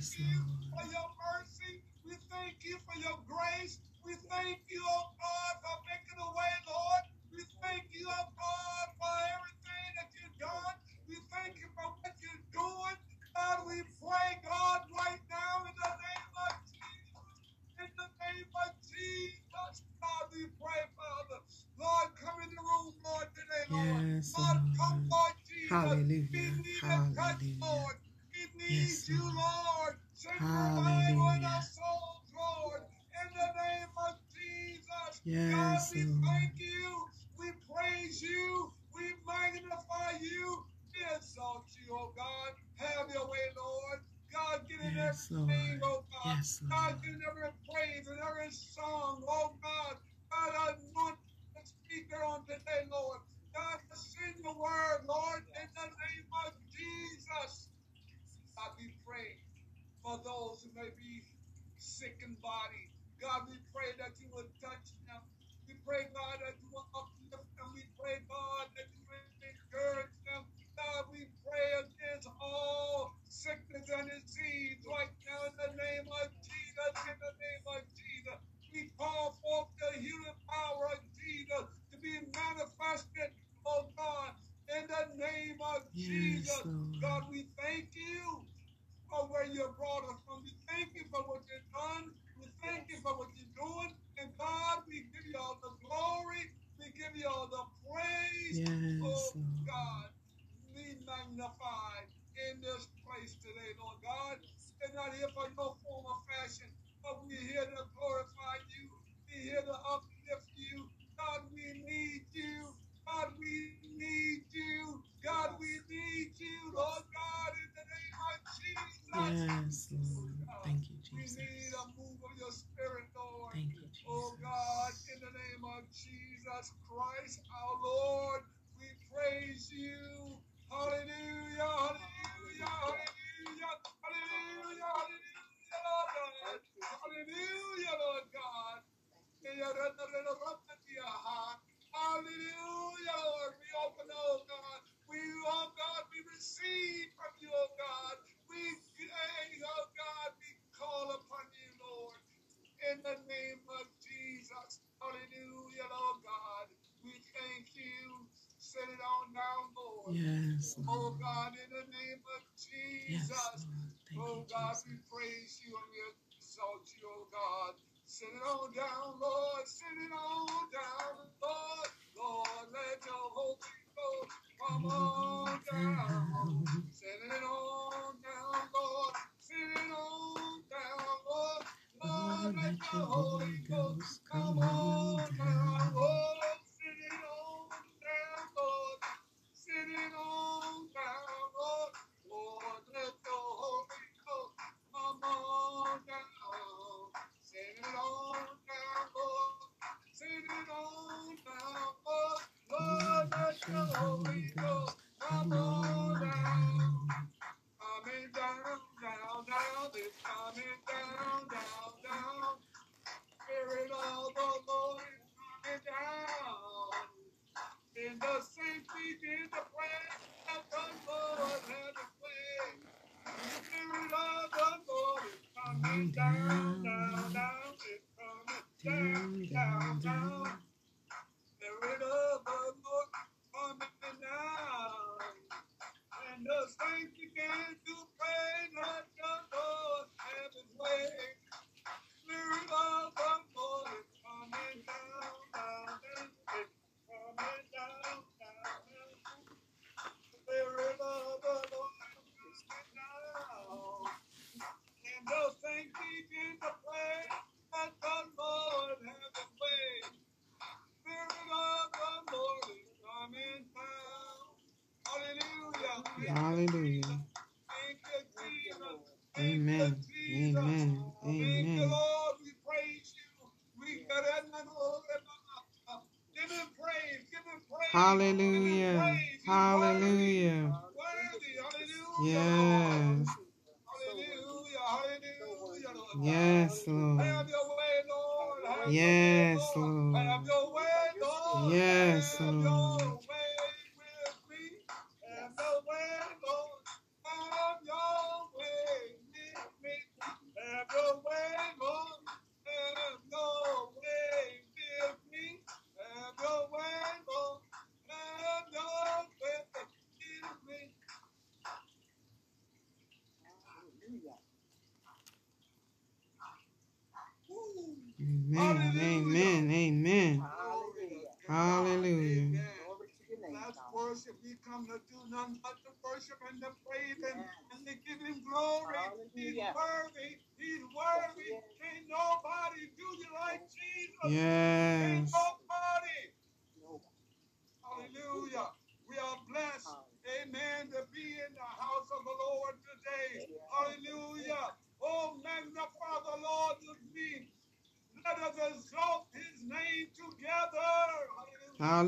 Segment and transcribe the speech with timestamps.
[0.00, 0.29] We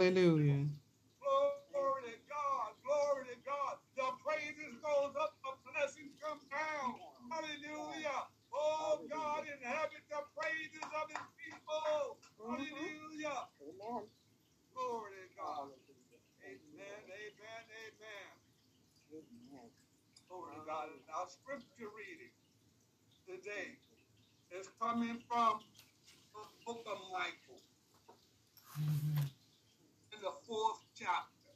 [0.03, 0.67] Hallelujah.
[0.67, 0.67] Hallelujah.
[1.71, 2.75] Glory to God.
[2.83, 3.79] Glory to God.
[3.95, 6.99] The praises goes up, the blessings come down.
[7.31, 8.27] Hallelujah.
[8.51, 12.19] Oh God, inhabit the praises of his people.
[12.35, 13.47] Hallelujah.
[13.63, 14.11] Amen.
[14.75, 15.71] Glory to God.
[15.71, 16.19] Hallelujah.
[16.51, 17.03] Amen.
[17.07, 17.63] Amen.
[17.87, 18.31] Amen.
[19.15, 19.71] Amen.
[20.27, 20.91] Glory to God.
[20.91, 22.35] And our scripture reading
[23.23, 23.79] today
[24.51, 25.63] is coming from
[26.35, 27.63] the book of Micah
[30.13, 31.53] in the fourth chapter.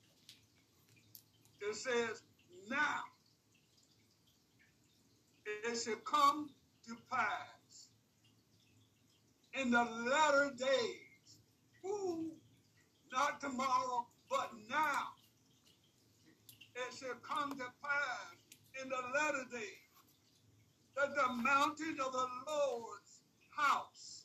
[1.60, 2.22] It says,
[2.68, 3.02] Now
[5.46, 6.50] it shall come
[6.86, 7.88] to pass
[9.54, 11.38] in the latter days,
[11.84, 12.30] ooh,
[13.12, 15.08] not tomorrow, but now,
[16.74, 18.36] it shall come to pass
[18.82, 19.62] in the latter days
[20.96, 24.24] that the mountain of the Lord's house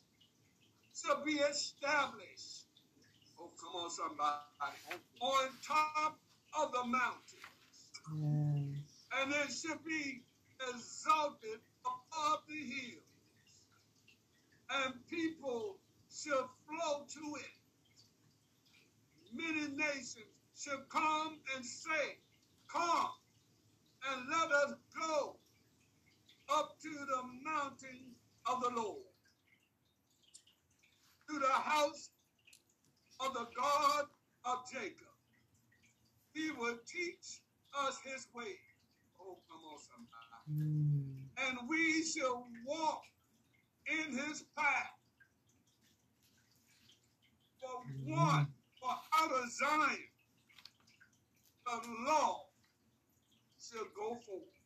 [0.94, 2.66] shall be established.
[3.40, 4.40] Oh, come on, somebody.
[5.20, 6.18] On top
[6.58, 7.42] of the mountains.
[8.16, 9.06] Yes.
[9.20, 10.22] and it should be
[10.68, 13.04] exalted above the hills,
[14.70, 15.76] and people
[16.10, 17.56] shall flow to it.
[19.34, 22.18] Many nations shall come and say,
[22.72, 23.10] Come
[24.10, 25.36] and let us go
[26.50, 28.00] up to the mountain
[28.46, 29.02] of the Lord,
[31.28, 32.10] to the house
[33.24, 34.04] of the God
[34.44, 35.08] of Jacob.
[36.34, 37.40] He will teach
[37.86, 38.56] us his way.
[39.20, 40.18] Oh, come on, somebody.
[40.50, 41.12] Mm.
[41.38, 43.02] and we shall walk
[43.86, 44.92] in his path.
[47.60, 48.48] For one,
[48.80, 49.98] for out of Zion,
[51.64, 52.46] the law
[53.60, 54.58] shall go forth,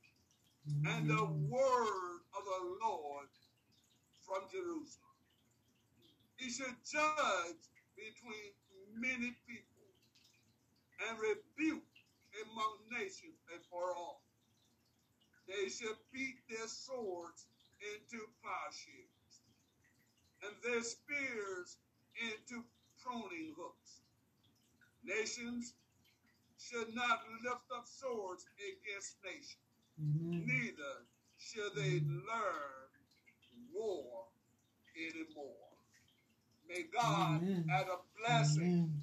[0.86, 1.48] and the Mm.
[1.48, 3.28] word of the Lord
[4.22, 5.16] from Jerusalem.
[6.36, 8.52] He should judge between
[8.94, 9.88] many people
[11.08, 11.92] and rebuke
[12.44, 14.22] among nations and for all.
[15.48, 17.46] They shall beat their swords
[17.80, 19.42] into plowshares
[20.42, 21.76] and their spears
[22.18, 22.62] into
[23.02, 24.00] pruning hooks.
[25.04, 25.74] Nations
[26.58, 30.44] should not lift up swords against nations, Amen.
[30.46, 30.94] neither
[31.38, 32.88] shall they learn
[33.72, 34.26] war
[34.96, 35.65] anymore.
[36.68, 37.66] May God Amen.
[37.70, 39.02] add a blessing Amen.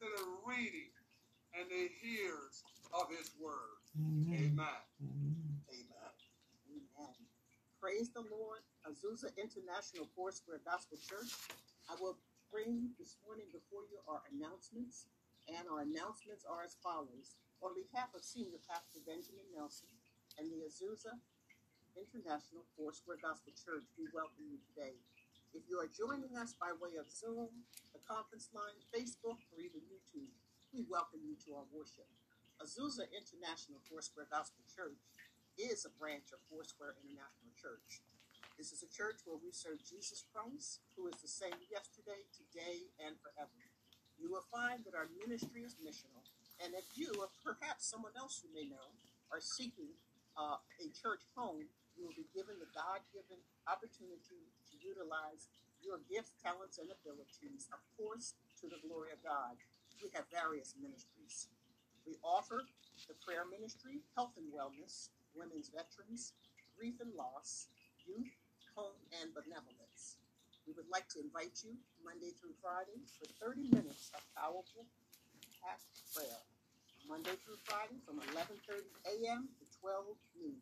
[0.00, 0.90] to the reading
[1.58, 2.62] and the hearers
[2.94, 3.82] of his word.
[3.98, 4.54] Amen.
[4.54, 4.82] Amen.
[5.02, 5.60] Amen.
[5.68, 6.14] Amen.
[6.70, 7.14] Amen.
[7.80, 8.60] Praise the Lord.
[8.86, 11.34] Azusa International Foursquare Gospel Church.
[11.90, 12.18] I will
[12.50, 15.06] bring this morning before you our announcements,
[15.48, 17.34] and our announcements are as follows.
[17.62, 19.90] On behalf of Senior Pastor Benjamin Nelson
[20.38, 21.18] and the Azusa
[21.98, 24.94] International Foursquare Gospel Church, we welcome you today.
[25.52, 27.52] If you are joining us by way of Zoom,
[27.92, 30.32] the conference line, Facebook, or even YouTube,
[30.72, 32.08] we welcome you to our worship.
[32.56, 34.96] Azusa International Foursquare Gospel Church
[35.60, 38.00] is a branch of Foursquare International Church.
[38.56, 42.88] This is a church where we serve Jesus Christ, who is the same yesterday, today,
[43.04, 43.60] and forever.
[44.16, 46.24] You will find that our ministry is missional,
[46.64, 48.88] and if you, or perhaps someone else you may know,
[49.28, 49.92] are seeking
[50.32, 53.36] uh, a church home, you will be given the God given
[53.68, 54.48] opportunity
[54.82, 55.48] utilize
[55.82, 59.58] your gifts, talents, and abilities, of course, to the glory of God.
[60.02, 61.50] We have various ministries.
[62.06, 62.62] We offer
[63.06, 66.34] the prayer ministry, health and wellness, women's veterans,
[66.78, 67.70] grief and loss,
[68.06, 68.30] youth,
[68.74, 70.16] home and benevolence.
[70.66, 71.74] we would like to invite you
[72.06, 74.86] Monday through Friday for 30 minutes of powerful,
[75.60, 76.42] packed prayer.
[77.08, 79.50] Monday through Friday from 11:30 a.m.
[79.58, 80.56] to 12 noon.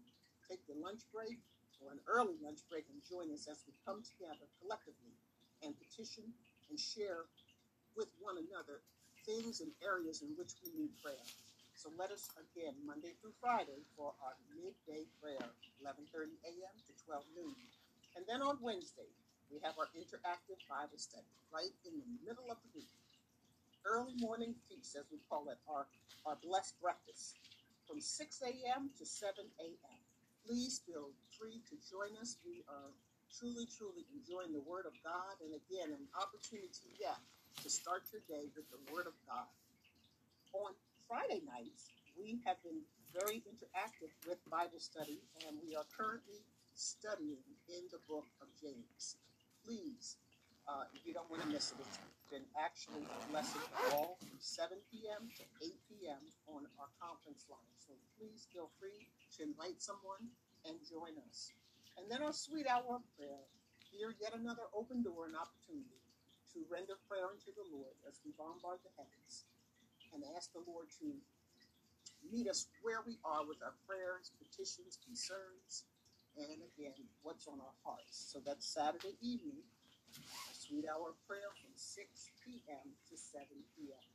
[0.48, 1.38] Take the lunch break
[1.80, 5.16] or an early lunch break and join us as we come together collectively
[5.64, 6.24] and petition
[6.68, 7.26] and share
[7.96, 8.80] with one another
[9.26, 11.26] things and areas in which we need prayer.
[11.74, 15.48] So let us again Monday through Friday for our midday prayer,
[15.80, 16.76] 11:30 a.m.
[16.86, 17.56] to 12 noon.
[18.16, 19.08] And then on Wednesday,
[19.50, 22.92] we have our interactive Bible study right in the middle of the week.
[23.84, 25.86] Early morning feast, as we call it, our,
[26.26, 27.40] our blessed breakfast
[27.88, 28.90] from 6 a.m.
[28.98, 29.99] to 7 a.m.
[30.46, 32.36] Please feel free to join us.
[32.44, 32.90] We are
[33.30, 35.38] truly, truly enjoying the Word of God.
[35.44, 37.20] And again, an opportunity yet
[37.62, 39.46] to start your day with the Word of God.
[40.52, 40.72] On
[41.06, 42.82] Friday nights, we have been
[43.14, 46.42] very interactive with Bible study, and we are currently
[46.74, 49.18] studying in the book of James.
[49.66, 50.16] Please,
[50.66, 51.78] uh, you don't want to miss it.
[51.82, 51.98] It's
[52.30, 55.26] been actually a lesson all from 7 p.m.
[55.38, 56.22] to 8 p.m.
[56.46, 57.74] on our conference line.
[57.82, 60.30] So please feel free to invite someone
[60.66, 61.52] and join us.
[61.98, 63.44] And then our sweet hour of prayer.
[63.90, 65.98] Here, yet another open door and opportunity
[66.54, 69.50] to render prayer unto the Lord as we bombard the heavens
[70.14, 71.18] and ask the Lord to
[72.26, 75.90] meet us where we are with our prayers, petitions, concerns,
[76.38, 78.30] and again, what's on our hearts.
[78.30, 79.62] So that's Saturday evening,
[80.14, 82.86] a sweet hour of prayer from 6 p.m.
[83.10, 84.06] to 7 p.m.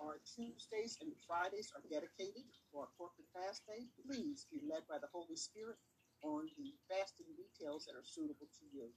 [0.00, 3.84] Our Tuesdays and Fridays are dedicated for our corporate fast day.
[4.00, 5.76] Please be led by the Holy Spirit
[6.24, 8.88] on the fasting details that are suitable to you.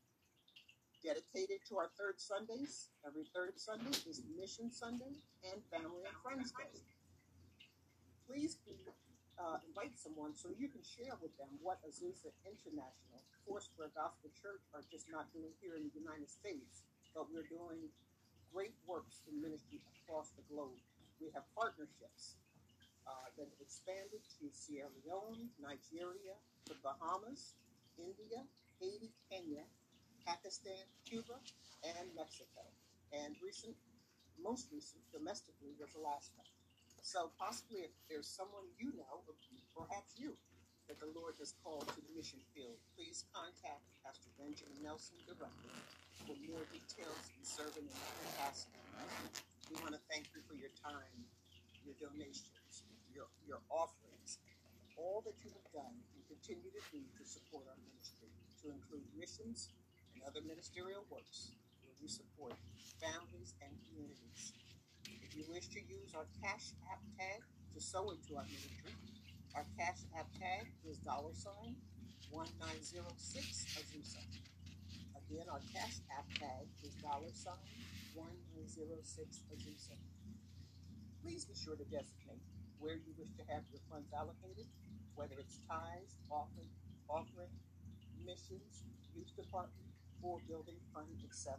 [1.04, 6.56] Dedicated to our third Sundays, every third Sunday is Mission Sunday and Family and Friends
[6.56, 6.72] Day.
[8.24, 8.80] Please be,
[9.36, 14.64] uh, invite someone so you can share with them what Azusa International, Foursquare Gospel Church
[14.72, 17.92] are just not doing here in the United States, but we're doing
[18.56, 20.80] great works in ministry across the globe.
[21.22, 22.36] We have partnerships
[23.08, 27.56] uh, that expanded to Sierra Leone, Nigeria, the Bahamas,
[28.00, 28.42] India,
[28.80, 29.64] Haiti, Kenya,
[30.26, 31.38] Pakistan, Cuba,
[31.84, 32.64] and Mexico.
[33.12, 33.76] And recent,
[34.42, 36.42] most recent, domestically was Alaska.
[37.04, 39.22] So possibly if there's someone you know,
[39.76, 40.34] perhaps you,
[40.88, 45.72] that the Lord has called to the mission field, please contact Pastor Benjamin Nelson directly
[46.28, 49.53] for more details in serving in that capacity.
[49.74, 51.26] We want to thank you for your time,
[51.82, 54.38] your donations, your, your offerings,
[55.02, 58.30] all that you have done and continue to do to support our ministry,
[58.62, 59.74] to include missions
[60.14, 62.54] and other ministerial works where we support
[63.02, 64.54] families and communities.
[65.26, 67.42] If you wish to use our Cash App tag
[67.74, 68.94] to sow into our ministry,
[69.58, 71.74] our Cash App tag is dollar sign
[72.30, 73.10] 1906
[73.82, 74.22] Azusa.
[75.18, 77.58] Again, our Cash App tag is dollar sign
[78.16, 79.98] 1906 Azusa.
[81.22, 82.44] Please be sure to designate
[82.80, 84.68] where you wish to have your funds allocated,
[85.16, 86.70] whether it's tithes, offering,
[87.10, 87.52] offering,
[88.26, 88.84] missions,
[89.16, 89.88] youth department,
[90.22, 91.58] or building fund, etc.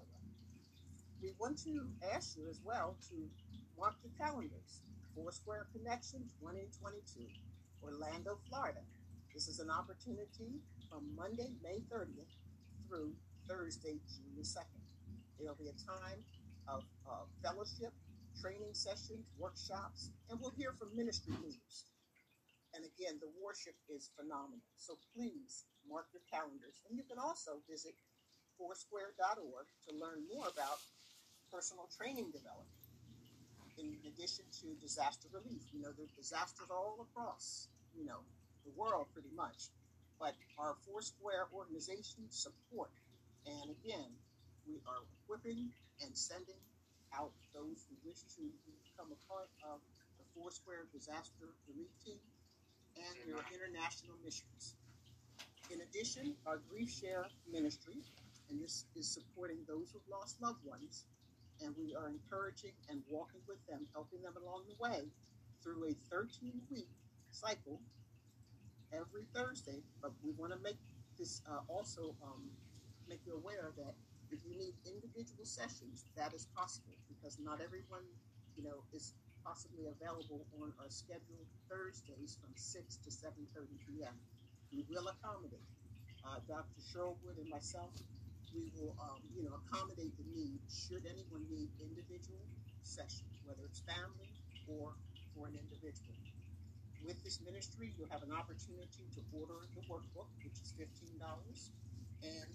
[1.23, 3.17] We want to ask you as well to
[3.79, 4.85] mark your calendars.
[5.15, 7.25] Foursquare Connection 2022,
[7.83, 8.81] Orlando, Florida.
[9.33, 12.35] This is an opportunity from Monday, May 30th
[12.89, 13.13] through
[13.49, 14.83] Thursday, June 2nd.
[15.39, 16.19] There'll be a time
[16.69, 17.93] of uh, fellowship,
[18.41, 21.87] training sessions, workshops, and we'll hear from ministry leaders.
[22.75, 24.67] And again, the worship is phenomenal.
[24.77, 26.83] So please mark your calendars.
[26.89, 27.95] And you can also visit
[28.59, 30.83] foursquare.org to learn more about
[31.55, 32.83] personal training development.
[33.79, 38.23] In addition to disaster relief, you know, there are disasters all across, you know,
[38.67, 39.71] the world pretty much.
[40.19, 42.91] But our Foursquare organization support.
[43.47, 44.15] And again,
[44.67, 45.71] we are equipping
[46.03, 46.59] and sending
[47.15, 49.79] out those who wish to become a part of
[50.19, 52.19] the Foursquare Disaster Relief Team
[52.97, 54.75] and their international missions.
[55.71, 58.03] In addition, our Grief Share Ministry,
[58.51, 61.07] and this is supporting those who've lost loved ones,
[61.63, 65.07] and we are encouraging and walking with them, helping them along the way
[65.63, 66.89] through a 13 week
[67.31, 67.81] cycle
[68.93, 69.83] every Thursday.
[70.03, 70.79] But we want to make
[71.19, 72.43] this uh, also um,
[73.09, 73.95] make you aware that
[74.35, 78.03] if you need individual sessions, that is possible because not everyone,
[78.59, 79.15] you know, is
[79.47, 84.17] possibly available on our scheduled Thursdays from 6 to 7.30 p.m.
[84.75, 85.63] We will accommodate.
[86.27, 86.81] Uh, Dr.
[86.83, 87.95] Sherwood and myself
[88.55, 92.43] we will, um, you know, accommodate the need should anyone need individual
[92.83, 94.31] sessions, whether it's family
[94.67, 94.95] or
[95.35, 96.15] for an individual.
[97.05, 101.71] With this ministry, you'll have an opportunity to order the workbook, which is fifteen dollars,
[102.23, 102.49] and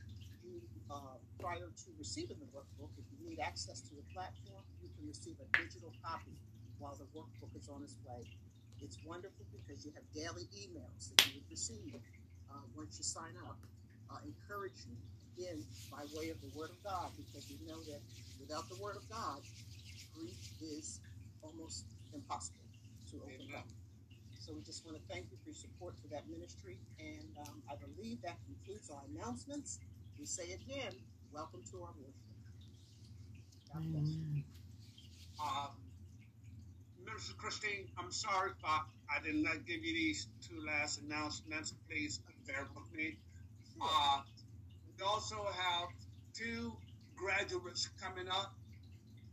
[0.50, 4.90] you uh, prior to receiving the workbook, if you need access to the platform, you
[4.98, 6.34] can receive a digital copy
[6.82, 8.26] while the workbook is on its way.
[8.82, 11.94] It's wonderful because you have daily emails that you would receive
[12.50, 13.58] uh, once you sign up,
[14.10, 14.96] uh, encourage you
[15.38, 18.02] again by way of the Word of God, because we know that
[18.40, 19.40] without the Word of God,
[20.16, 21.00] grief is
[21.44, 22.66] almost impossible
[23.12, 23.70] to overcome.
[24.40, 27.62] So we just want to thank you for your support for that ministry, and um,
[27.70, 29.80] I believe that concludes our announcements.
[30.20, 30.92] We say again,
[31.32, 32.14] welcome to our worship.
[33.74, 34.20] God bless you.
[34.20, 34.44] Amen.
[35.42, 35.68] Uh,
[37.06, 41.74] Minister Christine, I'm sorry if I, I did not give you these two last announcements.
[41.88, 43.16] Please bear with me.
[43.82, 44.20] Uh,
[44.86, 45.88] we also have
[46.34, 46.74] two
[47.16, 48.54] graduates coming up.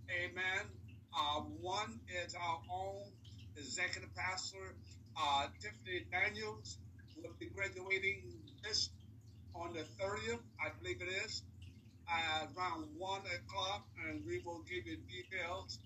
[0.08, 0.66] Amen.
[1.12, 3.02] Uh, one is our own
[3.56, 4.76] executive pastor,
[5.20, 6.78] uh, Tiffany Daniels,
[7.20, 8.22] will be graduating
[8.62, 8.90] this
[9.60, 11.42] on the 30th, I believe it is,
[12.10, 15.78] uh, around 1 o'clock, and we will give you details.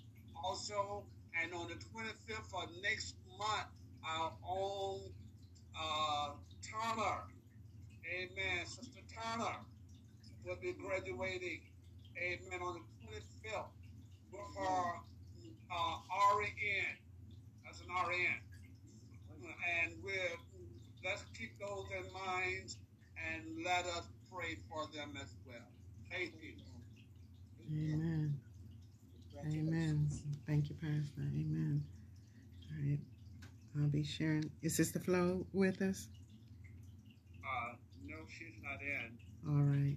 [0.45, 1.05] Also,
[1.43, 3.69] and on the 25th of next month,
[4.05, 5.00] our own
[5.79, 6.31] uh,
[6.62, 7.23] Turner,
[8.07, 9.57] amen, Sister Turner,
[10.45, 11.61] will be graduating,
[12.17, 13.65] amen, on the 25th
[14.33, 14.94] with her
[15.71, 16.97] uh, RN,
[17.68, 18.40] as an RN.
[19.83, 20.37] And we're,
[21.05, 22.75] let's keep those in mind
[23.28, 25.56] and let us pray for them as well.
[26.11, 26.52] Thank you.
[27.72, 28.38] Amen.
[29.46, 30.09] Amen.
[30.46, 31.20] Thank you, Pastor.
[31.20, 31.83] Amen.
[32.70, 32.98] All right.
[33.78, 34.50] I'll be sharing.
[34.62, 36.09] Is Sister Flo with us?
[37.44, 39.18] Uh, no, she's not in.
[39.48, 39.96] All right.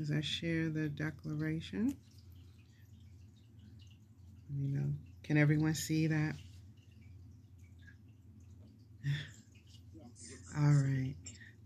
[0.00, 1.94] As I share the declaration,
[4.56, 6.34] you know, can everyone see that?
[10.56, 11.14] All right.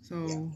[0.00, 0.50] So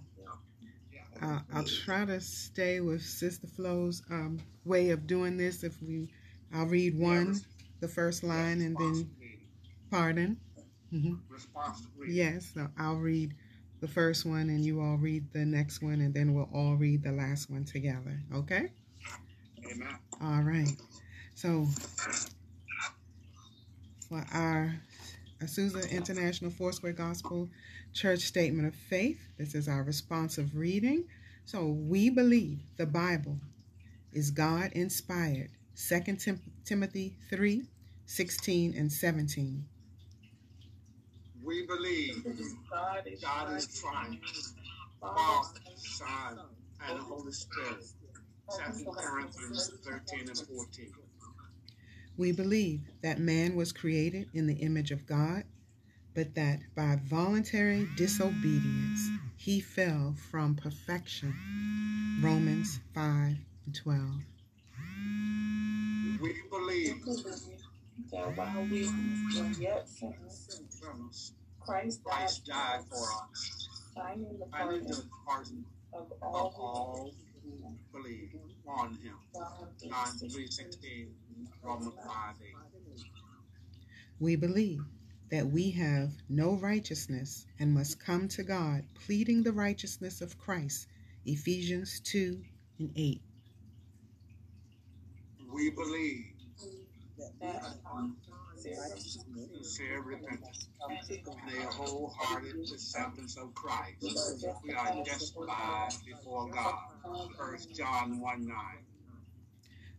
[1.22, 5.62] uh, I'll try to stay with Sister Flo's um, way of doing this.
[5.64, 6.08] If we,
[6.52, 7.40] I'll read one,
[7.80, 9.10] the first line, and then
[9.90, 10.38] pardon.
[10.90, 11.14] hmm
[11.98, 12.16] reading.
[12.16, 13.34] Yes, so I'll read
[13.80, 17.02] the first one, and you all read the next one, and then we'll all read
[17.02, 18.20] the last one together.
[18.34, 18.68] Okay?
[19.70, 19.98] Amen.
[20.22, 20.68] All right.
[21.34, 21.66] So
[24.08, 24.74] for our
[25.42, 27.48] Azusa International Foursquare Gospel
[27.98, 31.04] Church Statement of Faith, this is our responsive reading.
[31.44, 33.40] So we believe the Bible
[34.12, 35.50] is God inspired.
[35.74, 37.64] 2 Tim- Timothy 3
[38.06, 39.64] 16 and 17.
[41.44, 42.24] We believe
[42.70, 44.20] God is, God is triune.
[45.00, 46.40] Father, Father, Son, Son,
[46.88, 47.84] and the Holy Spirit.
[48.48, 50.92] Second Corinthians 13 and 14.
[52.16, 55.42] We believe that man was created in the image of God,
[56.18, 61.32] but that by voluntary disobedience he fell from perfection.
[62.20, 64.04] Romans 5 and 12.
[66.20, 67.04] We believe
[68.10, 74.88] that while we were yet sinners, Christ died, Christ died for us, signing the pardon
[74.88, 77.12] the pardon of of all all
[77.44, 77.52] who
[77.92, 78.30] believe
[78.66, 79.14] on him.
[79.32, 81.06] who John 3.16,
[81.62, 82.54] Romans 5 8.
[84.18, 84.80] We believe
[85.30, 90.86] that we have no righteousness and must come to God pleading the righteousness of Christ.
[91.26, 92.40] Ephesians 2
[92.78, 93.20] and 8.
[95.52, 96.24] We believe
[97.40, 97.62] that
[98.98, 104.44] sincere repentance and a wholehearted acceptance of Christ.
[104.64, 106.74] We are justified before God.
[107.04, 108.56] 1 John 1 9.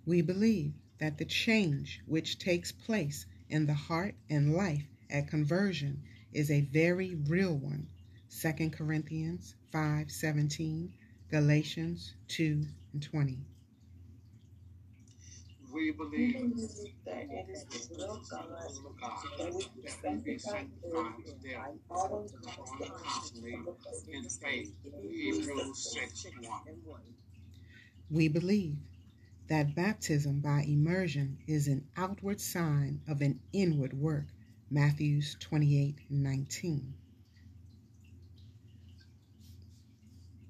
[0.05, 6.01] We believe that the change which takes place in the heart and life at conversion
[6.33, 7.87] is a very real one.
[8.29, 10.91] 2 Corinthians 5:17,
[11.29, 13.39] Galatians 2 and 20.
[15.71, 18.47] We we believe believe that it is the will of God
[18.99, 19.63] God, that we
[20.01, 23.57] that we be sanctified daily, always growing constantly
[24.11, 24.73] in faith.
[25.01, 26.25] Hebrews 6
[26.83, 27.01] 1.
[28.11, 28.77] We believe
[29.47, 34.25] that baptism by immersion is an outward sign of an inward work.
[34.71, 36.93] Matthews 28 and 19.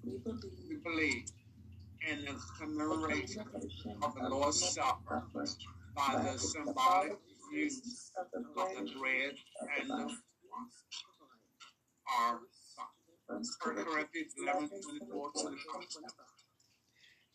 [0.04, 1.24] we believe We believe
[2.10, 3.44] in the commemoration
[4.02, 5.24] of the Lord's Supper
[5.96, 7.18] by the symbolic
[7.54, 8.40] use of the
[9.00, 9.36] bread
[9.80, 10.16] and the
[12.20, 12.40] our
[13.28, 15.32] 1 Corinthians 11 24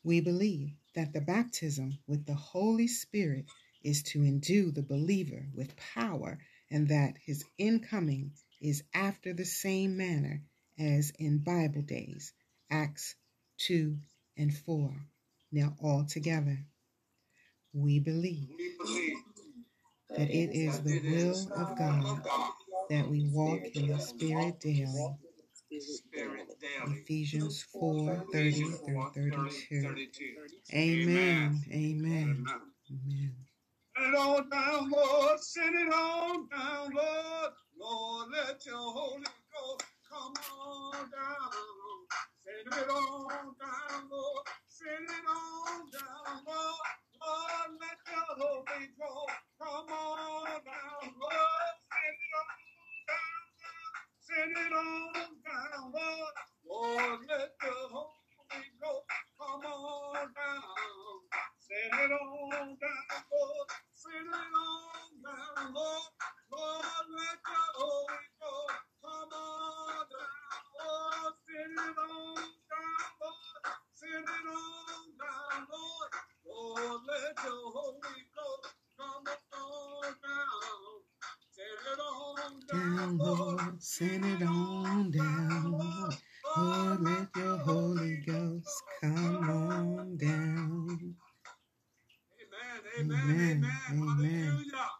[0.02, 3.46] We believe that the baptism with the Holy Spirit
[3.82, 6.38] is to endue the believer with power
[6.74, 10.42] and that his incoming is after the same manner
[10.76, 12.32] as in Bible days.
[12.68, 13.14] Acts
[13.58, 13.96] 2
[14.36, 14.92] and 4.
[15.52, 16.58] Now, all together,
[17.72, 18.48] we believe
[20.10, 22.26] that it is the will of God
[22.90, 25.14] that we walk in the Spirit daily.
[26.88, 29.82] Ephesians 4 30 through 4, 30, 32.
[29.82, 30.34] 32.
[30.74, 31.62] Amen.
[31.72, 32.44] Amen.
[32.90, 33.43] Amen.
[33.96, 35.40] Send it on down, Lord.
[35.40, 37.52] Send it on down, Lord.
[37.80, 41.50] Lord, let your Holy Ghost come on down.
[42.44, 43.28] Send it on
[43.60, 44.46] down, Lord.
[44.66, 46.88] Send it on down, Lord.
[47.22, 51.74] Lord, let your Holy Ghost come on down, Lord.
[51.86, 52.58] Send it on
[53.08, 53.94] down, Lord.
[54.20, 56.34] Send it on down, Lord.
[56.66, 57.52] Lord, let
[83.94, 86.14] Send it on down, Lord.
[86.56, 91.14] Lord, let your Holy Ghost come on down.
[92.42, 93.72] Amen, amen, Amen, amen.
[93.92, 94.42] amen.
[94.42, 94.90] Hallelujah.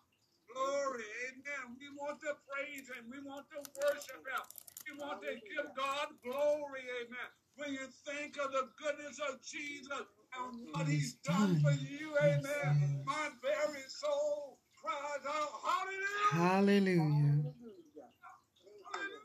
[0.47, 1.75] Glory, amen.
[1.75, 3.11] We want to praise Him.
[3.11, 4.45] We want to worship Him.
[4.87, 7.29] We want to give God glory, amen.
[7.57, 10.07] When you think of the goodness of Jesus
[10.39, 16.31] and what He's done for you, amen, my very soul cries out, Hallelujah.
[16.31, 17.03] Hallelujah.
[17.03, 18.11] Hallelujah.
[18.23, 19.25] Thank you, Lord.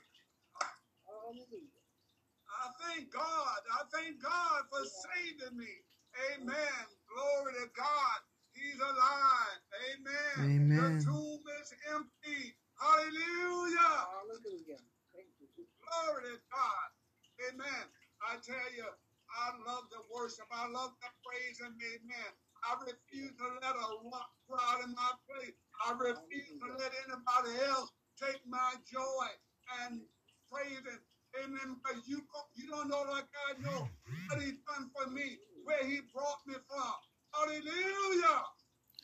[1.06, 1.84] Hallelujah.
[2.50, 3.62] I thank God.
[3.76, 5.70] I thank God for saving me.
[6.40, 6.84] Amen.
[7.12, 8.20] Glory to God.
[8.56, 9.60] He's alive.
[9.92, 10.72] Amen.
[10.72, 11.00] Amen.
[11.00, 12.56] The tomb is empty.
[12.80, 13.92] Hallelujah.
[14.08, 14.80] Hallelujah.
[15.12, 15.48] Thank you.
[15.84, 16.88] Glory to God.
[17.52, 17.86] Amen.
[18.24, 20.48] I tell you, I love the worship.
[20.48, 22.32] I love the praise and amen.
[22.64, 25.56] I refuse to let a rock crowd in my place.
[25.84, 29.28] I refuse to let anybody else take my joy
[29.84, 30.04] and
[30.48, 31.02] praise it.
[31.44, 31.80] Amen.
[31.80, 32.24] Because you,
[32.56, 33.88] you don't know like I know
[34.28, 35.38] what he's done for me,
[35.70, 36.98] where he brought me from.
[37.30, 38.42] Hallelujah.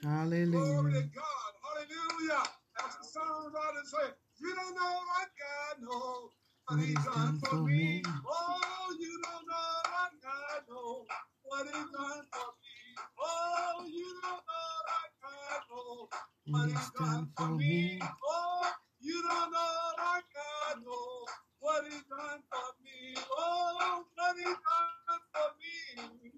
[0.02, 0.50] Hallelujah.
[0.50, 1.52] Glory to God.
[1.62, 2.42] Hallelujah.
[2.82, 4.10] As the songwriter say,
[4.42, 6.30] you don't know like oh, God knows
[6.66, 8.02] what he's done for me.
[8.26, 11.06] Oh, you don't know like God knows
[11.44, 12.74] what he's done for me.
[13.22, 16.10] Oh, you don't know like God knows
[16.50, 18.02] What what he's done for me.
[18.02, 18.66] Oh,
[19.02, 23.22] you don't know like God knows what he's done for me.
[23.38, 26.35] Oh, what he's done for me.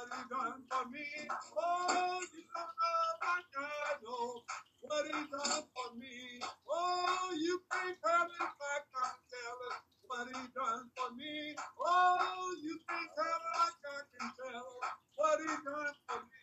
[0.00, 1.04] What he done for me.
[1.60, 2.40] Oh, you
[4.80, 6.40] what he done for me.
[6.72, 9.60] Oh, you can't tell it like I can tell.
[10.08, 11.54] What he done for me.
[11.84, 13.68] Oh, you can't tell I
[14.08, 14.72] can tell.
[15.16, 16.40] What he done for me.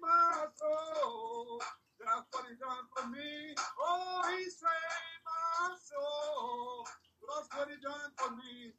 [0.00, 1.60] My soul.
[2.00, 3.54] That's what he done for me.
[3.78, 6.88] Oh, he saved my soul.
[7.28, 8.72] That's what he done for me.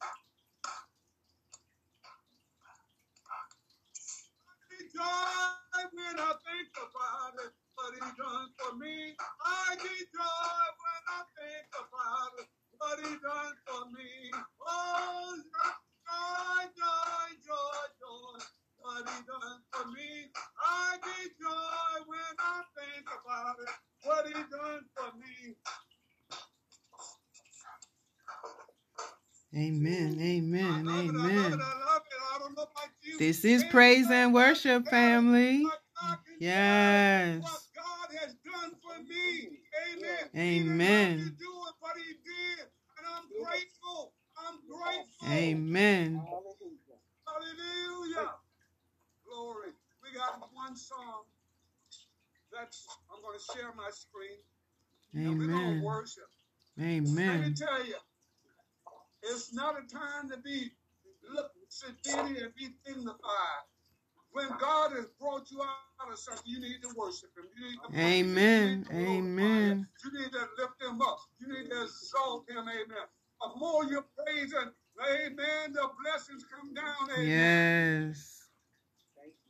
[4.93, 7.51] Joy when I think about it.
[7.75, 9.15] What he done for me.
[9.45, 12.47] I get joy when I think about it.
[12.77, 14.31] What he done for me.
[14.65, 18.37] Oh, joy, joy, joy, joy.
[18.79, 20.31] What he done for me.
[20.59, 23.71] I get joy when I think about it.
[24.03, 25.55] What he done for me.
[29.55, 30.19] Amen.
[30.21, 30.87] Amen.
[30.87, 31.88] I love it, I love Amen.
[33.19, 35.61] This is praise and worship, family.
[35.61, 37.41] God can do, Yes.
[37.43, 39.59] What God has done for me.
[39.91, 40.29] Amen.
[40.33, 40.39] Amen.
[40.39, 42.63] He didn't have to do it, but he did.
[42.95, 44.13] And I'm grateful.
[44.37, 45.27] I'm grateful.
[45.27, 46.23] Amen.
[47.27, 48.31] Hallelujah.
[49.27, 49.71] Glory.
[50.01, 51.23] We got one song
[52.53, 54.39] that's I'm going to share my screen.
[55.13, 55.79] And we're going Amen.
[55.81, 56.29] to worship.
[56.77, 57.95] Let me tell you,
[59.23, 60.71] it's not a time to be
[61.79, 63.63] sedity and be dignified.
[64.31, 67.45] When God has brought you out of something, you need to worship Him.
[67.57, 68.27] You need to praise Him.
[68.29, 68.77] You Amen.
[68.77, 68.95] need to.
[68.95, 69.87] Amen.
[70.03, 71.19] You need to lift Him up.
[71.39, 72.59] You need to exalt Him.
[72.59, 73.07] Amen.
[73.41, 77.09] The more you praise Him, Amen, the blessings come down.
[77.17, 77.27] Amen.
[77.27, 78.38] Yes.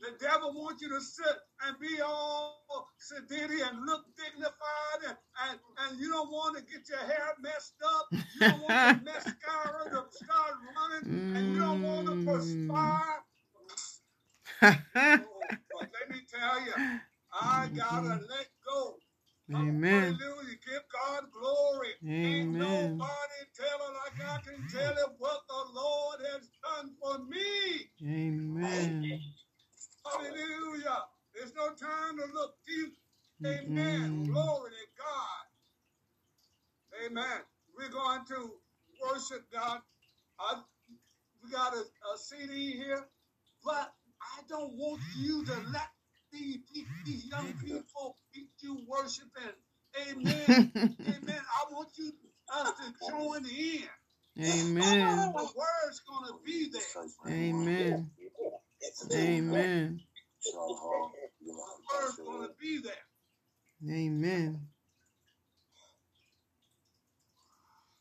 [0.02, 1.36] The devil wants you to sit
[1.68, 5.18] and be all sedentary and look dignified, and,
[5.50, 8.08] and, and you don't want to get your hair messed up.
[8.12, 13.20] You don't want the mascara to start running, and you don't want to perspire.
[14.62, 14.80] but
[15.82, 16.74] let me tell you,
[17.34, 18.96] I gotta let go.
[19.54, 20.14] Amen.
[20.14, 20.58] Hallelujah.
[20.66, 21.90] Give God glory.
[22.04, 22.26] Amen.
[22.26, 27.90] Ain't nobody telling like I can tell him what the Lord has done for me.
[28.04, 29.22] Amen.
[30.12, 31.04] Hallelujah.
[31.34, 32.94] There's no time to look deep.
[33.46, 34.02] Amen.
[34.02, 34.32] Mm-hmm.
[34.32, 35.46] Glory to God.
[37.06, 37.40] Amen.
[37.78, 38.52] We're going to
[39.02, 39.80] worship God.
[40.40, 40.62] I,
[41.44, 43.06] we got a, a CD here,
[43.64, 45.90] but I don't want you to let
[46.34, 49.56] these, these, these young people keep you worshiping.
[50.10, 50.72] Amen.
[50.76, 51.42] Amen.
[51.42, 52.12] I want you
[52.54, 53.84] us to join in.
[54.40, 55.34] Amen.
[55.34, 57.34] The word's going to be there.
[57.34, 58.10] Amen.
[59.14, 60.00] Amen.
[63.90, 64.68] Amen.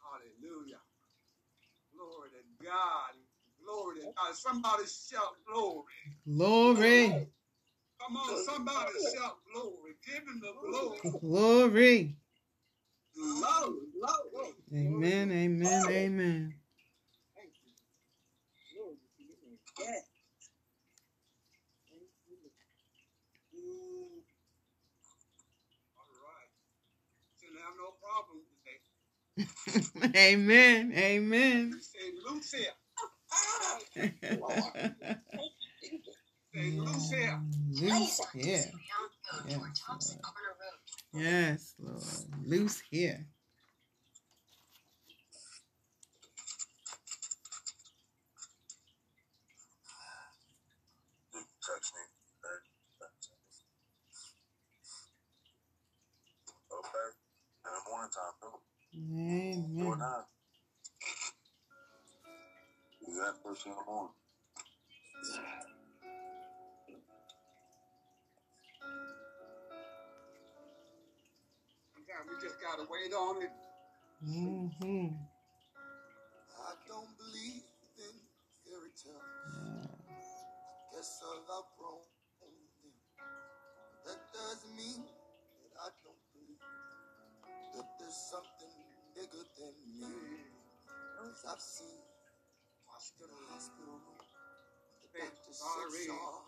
[0.02, 0.80] Hallelujah.
[1.94, 3.14] Glory to God.
[3.62, 4.34] Glory to God.
[4.34, 5.84] Somebody shout glory.
[6.26, 7.28] Glory.
[8.00, 9.94] Come on, somebody shout glory.
[10.06, 10.98] Give him the glory.
[11.20, 12.16] Glory.
[13.16, 14.54] Love, love.
[14.72, 15.32] Amen.
[15.32, 15.84] Amen.
[15.90, 16.54] Amen.
[17.34, 17.72] Thank you.
[18.74, 18.96] Glory.
[19.78, 20.04] Yes.
[21.90, 22.38] Thank you,
[23.52, 24.22] Lord.
[25.98, 26.52] All right.
[27.40, 30.18] Shouldn't have no problem today.
[30.34, 30.92] Amen.
[30.96, 31.80] Amen.
[31.80, 32.76] Say loose here.
[36.54, 37.40] Say loose here.
[37.70, 38.72] Loose here.
[39.46, 40.18] Yes,
[41.12, 42.02] Yes, Lord.
[42.46, 43.26] Loose here.
[51.64, 52.02] Text me.
[56.72, 57.10] Okay.
[58.08, 59.76] In the morning time, too.
[59.76, 59.98] Do it Amen.
[59.98, 60.24] now.
[63.06, 64.14] You got first thing in the morning.
[71.92, 73.52] Sometimes we just gotta wait on it.
[74.24, 75.14] Mm-hmm.
[76.64, 77.64] I don't believe
[77.98, 78.14] in
[78.64, 79.20] fairy tales.
[80.94, 82.08] Guess I've outgrown
[82.40, 82.56] them.
[84.06, 85.04] That doesn't mean
[87.78, 88.74] that there's something
[89.14, 90.42] bigger than me.
[91.18, 91.98] Cause I've seen
[93.22, 94.18] in a hospital room.
[95.02, 96.06] The Hey, doctor said sorry.
[96.06, 96.42] sorry.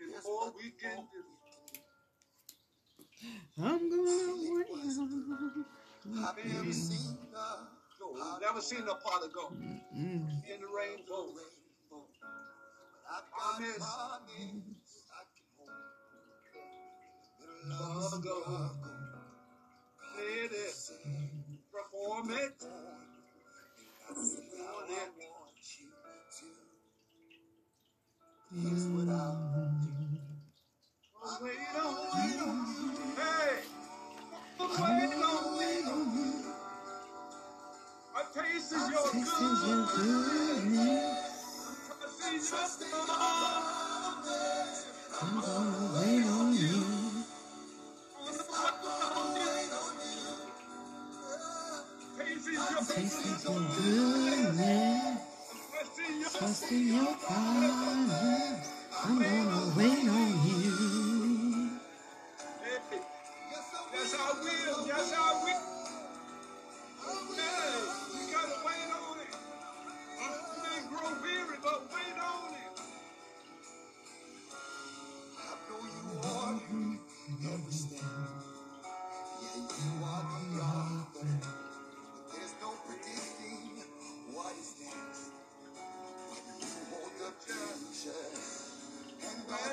[0.00, 3.64] There's Before nothing we can more do we can do.
[3.64, 4.68] I'm gonna wait.
[6.24, 7.26] I've never seen a
[7.98, 8.12] go.
[8.14, 9.54] We've never seen a pot of gold
[9.94, 10.28] Mm.
[10.48, 11.26] in the rainbow.
[11.26, 11.38] rainbow.
[11.90, 12.08] But
[13.10, 13.78] I've got Promise.
[13.78, 15.24] promise I
[20.20, 20.42] In.
[20.42, 20.74] Let it
[21.72, 22.64] perform it.
[24.08, 25.88] That's how I want you
[26.38, 26.46] to.
[28.68, 29.88] Here's what I'll do.
[31.42, 32.66] Wait on, wait on.
[33.16, 33.58] Hey,
[34.60, 36.44] wait on, wait on.
[38.16, 39.96] I tasted your Tasted your goodness.
[39.96, 41.18] goodness.
[42.54, 43.64] I see your love.
[52.88, 55.20] Tasted your Tasted your goodness.
[56.38, 58.70] Trust in your promise.
[59.04, 61.09] I'm gonna wait on you.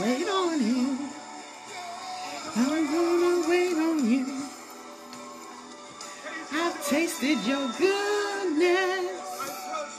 [0.00, 0.98] wait on You.
[2.56, 4.26] I'm gonna wait on you.
[6.52, 9.24] I've tasted your goodness.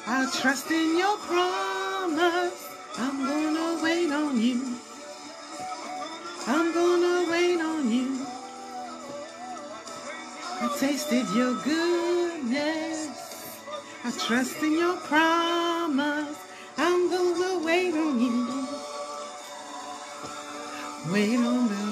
[0.07, 2.69] I trust in your promise.
[2.97, 4.77] I'm gonna wait on you.
[6.47, 8.25] I'm gonna wait on you.
[10.61, 13.09] I tasted your goodness.
[14.03, 15.64] I trust in your promise.
[21.15, 21.84] wait on me.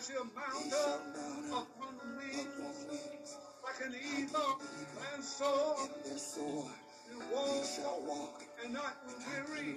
[0.00, 2.32] Cause you're a mountain upon me.
[3.62, 4.58] Like an eagle
[5.12, 5.76] and soar.
[7.10, 9.76] You shall walk and not weary.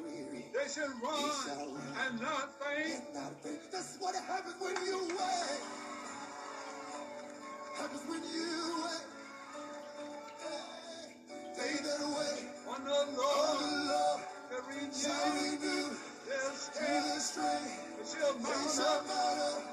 [0.54, 3.04] They shall run and not faint.
[3.70, 5.60] That's what happens when you wait.
[7.76, 9.06] Happens when you wait.
[11.54, 14.22] Day that wait on the Lord,
[14.94, 15.34] shall
[16.80, 17.60] can't stray.
[17.98, 19.73] They shall mount up.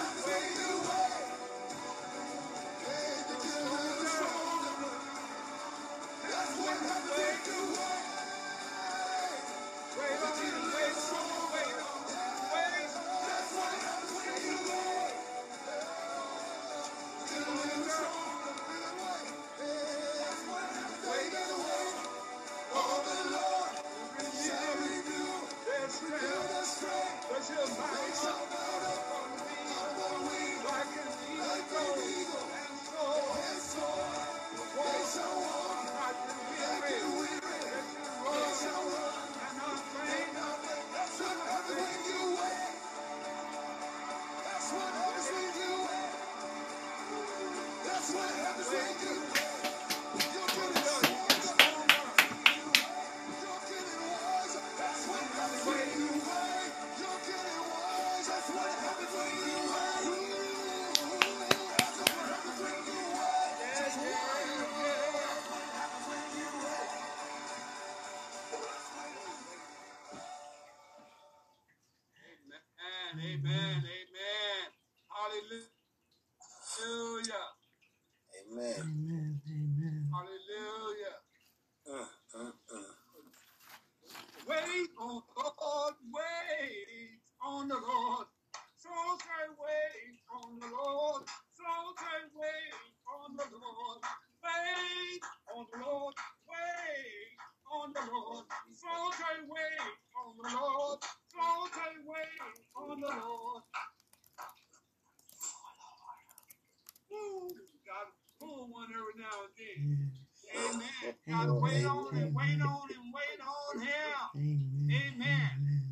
[110.51, 111.15] Amen.
[111.27, 114.17] Gotta wait on and wait on and wait on him.
[114.35, 114.91] Amen.
[114.91, 115.51] Amen.
[115.57, 115.83] Amen.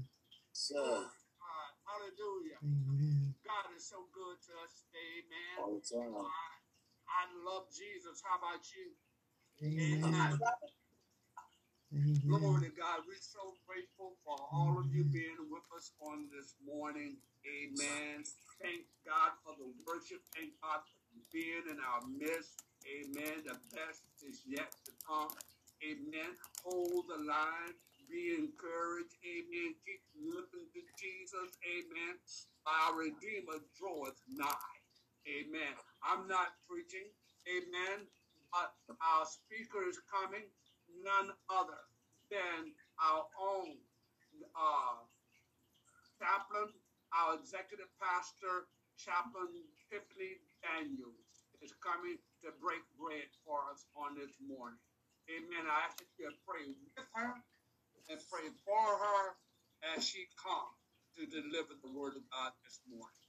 [0.52, 0.76] Sir.
[0.76, 2.60] Oh, God, hallelujah.
[2.60, 3.36] Amen.
[3.46, 5.56] God is so good to us today, man.
[5.64, 6.12] All the time.
[6.12, 6.52] Oh, I,
[7.08, 8.20] I love Jesus.
[8.20, 8.92] How about you?
[9.64, 10.40] Amen.
[12.28, 12.62] Glory Amen.
[12.68, 13.08] to God.
[13.08, 17.18] We're so grateful for all of you being with us on this morning.
[17.48, 18.28] Amen.
[18.62, 20.22] Thank God for the worship.
[20.36, 22.69] Thank God for being in our midst.
[22.88, 23.44] Amen.
[23.46, 25.32] The best is yet to come.
[25.84, 26.32] Amen.
[26.64, 27.76] Hold the line.
[28.10, 29.16] Be encouraged.
[29.22, 29.76] Amen.
[29.86, 31.56] Keep looking to Jesus.
[31.68, 32.16] Amen.
[32.66, 34.78] Our Redeemer draweth nigh.
[35.28, 35.76] Amen.
[36.04, 37.08] I'm not preaching.
[37.48, 38.08] Amen.
[38.52, 38.74] But
[39.04, 40.48] our speaker is coming.
[41.06, 41.80] None other
[42.32, 43.78] than our own
[44.58, 45.06] uh,
[46.18, 46.74] chaplain,
[47.14, 48.68] our executive pastor,
[48.98, 49.54] Chaplain
[49.88, 54.80] Tiffany Daniels, is coming to break bread for us on this morning.
[55.30, 55.68] Amen.
[55.68, 57.34] I ask that you to pray with her
[58.10, 59.24] and pray for her
[59.96, 60.76] as she comes
[61.18, 63.24] to deliver the word of God this morning.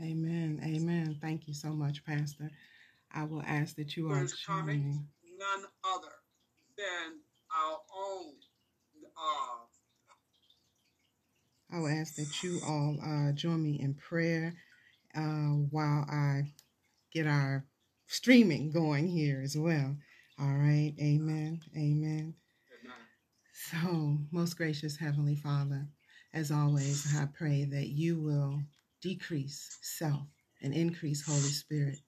[0.00, 0.60] Amen.
[0.64, 1.18] Amen.
[1.20, 2.50] Thank you so much, Pastor.
[3.12, 4.82] I will ask that you is coming?
[4.82, 5.00] join me.
[5.38, 6.14] None other
[6.78, 7.18] than
[7.50, 8.34] our own
[9.16, 9.64] uh,
[11.72, 14.54] I will ask that you all uh, join me in prayer
[15.14, 16.52] uh, while I
[17.12, 17.64] get our
[18.10, 19.96] streaming going here as well.
[20.38, 20.92] All right.
[21.00, 21.60] Amen.
[21.76, 22.34] Amen.
[23.52, 25.86] So, most gracious Heavenly Father,
[26.34, 28.62] as always, I pray that you will
[29.00, 30.26] decrease self
[30.60, 31.98] and increase Holy Spirit.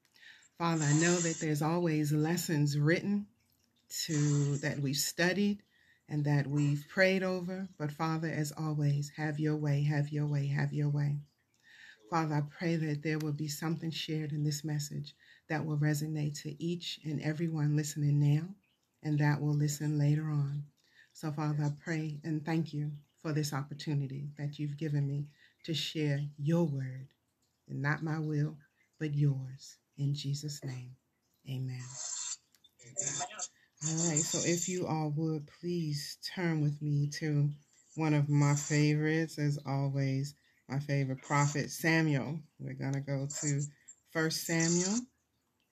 [0.59, 3.27] Father, I know that there's always lessons written
[4.07, 5.63] to that we've studied
[6.09, 10.49] and that we've prayed over, but Father, as always, have your way, have your way,
[10.49, 11.19] have your way.
[12.11, 15.15] Father, I pray that there will be something shared in this message
[15.49, 18.49] that will resonate to each and everyone listening now
[19.03, 20.65] and that will listen later on.
[21.13, 25.27] So, Father, I pray and thank you for this opportunity that you've given me
[25.65, 27.09] to share your word,
[27.69, 28.57] and not my will,
[28.99, 29.77] but yours.
[29.99, 30.97] In Jesus' name,
[31.49, 31.83] amen.
[33.87, 37.51] All right, so if you all would please turn with me to
[37.97, 40.35] one of my favorites, as always,
[40.69, 42.41] my favorite prophet, Samuel.
[42.59, 43.63] We're going to go to
[44.13, 45.01] First Samuel.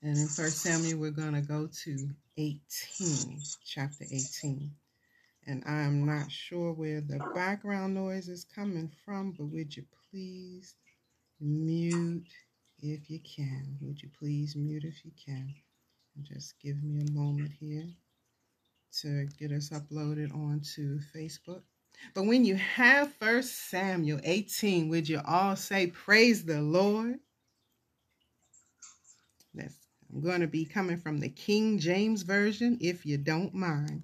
[0.03, 4.70] And in First Samuel, we're going to go to 18, chapter 18.
[5.46, 10.74] And I'm not sure where the background noise is coming from, but would you please
[11.40, 12.28] mute
[12.82, 13.76] if you can?
[13.82, 15.55] Would you please mute if you can?
[16.16, 17.88] And just give me a moment here
[19.01, 21.62] to get us uploaded onto Facebook.
[22.14, 27.18] But when you have First Samuel 18, would you all say, Praise the Lord?
[29.55, 29.80] That's,
[30.12, 34.02] I'm going to be coming from the King James Version, if you don't mind.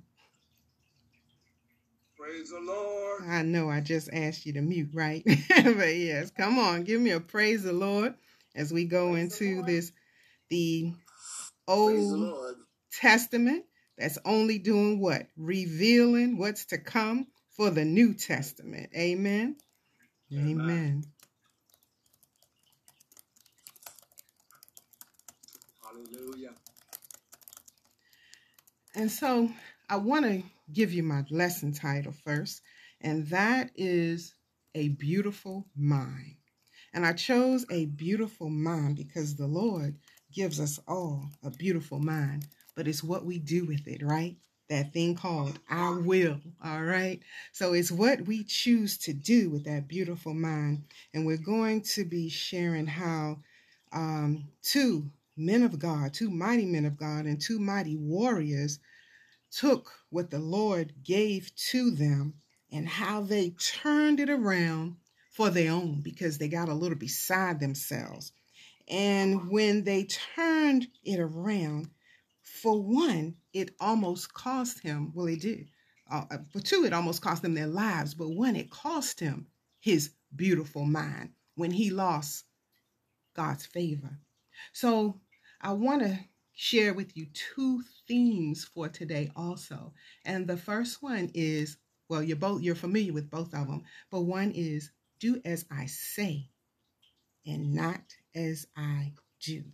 [2.17, 3.23] Praise the Lord.
[3.29, 5.23] I know I just asked you to mute, right?
[5.49, 8.15] but yes, come on, give me a praise the Lord
[8.55, 9.67] as we go Praise into Lord.
[9.67, 9.93] this
[10.49, 10.97] the Praise
[11.67, 12.57] the Old
[12.93, 13.65] Testament
[13.99, 15.27] that's only doing what?
[15.37, 17.27] Revealing what's to come
[17.57, 18.91] for the New Testament.
[18.97, 19.57] Amen.
[20.33, 20.61] Amen.
[20.61, 21.05] Amen.
[25.83, 26.55] Hallelujah.
[28.97, 29.51] And so
[29.91, 30.43] I want to
[30.73, 32.63] give you my lesson title first,
[33.03, 34.35] and that is
[34.75, 36.37] A Beautiful Mind.
[36.95, 39.97] And I chose A Beautiful Mind because the Lord
[40.33, 44.35] gives us all a beautiful mind, but it's what we do with it, right?
[44.71, 47.21] That thing called our will, all right?
[47.53, 50.85] So it's what we choose to do with that beautiful mind.
[51.13, 53.41] And we're going to be sharing how
[53.93, 58.79] um, two men of God, two mighty men of God, and two mighty warriors
[59.51, 62.35] took what the Lord gave to them
[62.71, 64.97] and how they turned it around
[65.31, 68.33] for their own because they got a little beside themselves.
[68.89, 71.91] And when they turned it around,
[72.43, 75.69] for one, it almost cost him, well, it did.
[76.11, 78.15] Uh, uh, for two, it almost cost them their lives.
[78.15, 79.49] But one, it cost him
[79.81, 82.45] his beautiful mind when he lost
[83.35, 84.19] God's favor.
[84.73, 85.21] So
[85.67, 86.17] I want to
[86.55, 89.95] share with you two themes for today also.
[90.25, 91.77] And the first one is,
[92.09, 95.87] well, you're both you're familiar with both of them, but one is do as I
[95.87, 96.51] say
[97.45, 98.01] and not
[98.33, 99.65] as I do.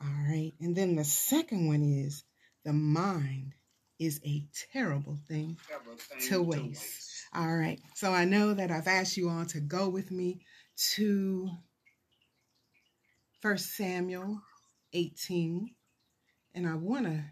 [0.00, 0.54] All right.
[0.62, 2.24] And then the second one is
[2.64, 3.52] the mind
[3.98, 7.26] is a terrible thing Everything to waste.
[7.34, 7.78] All right.
[7.96, 10.40] So I know that I've asked you all to go with me
[10.94, 11.50] to
[13.42, 14.40] First Samuel
[14.92, 15.70] 18.
[16.54, 17.24] And I want to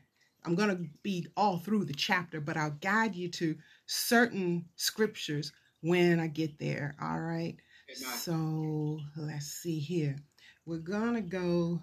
[0.44, 3.56] I'm going to be all through the chapter, but I'll guide you to
[3.86, 5.52] certain scriptures
[5.82, 6.94] when I get there.
[7.00, 7.56] All right.
[7.92, 10.16] So let's see here.
[10.64, 11.82] We're going to go,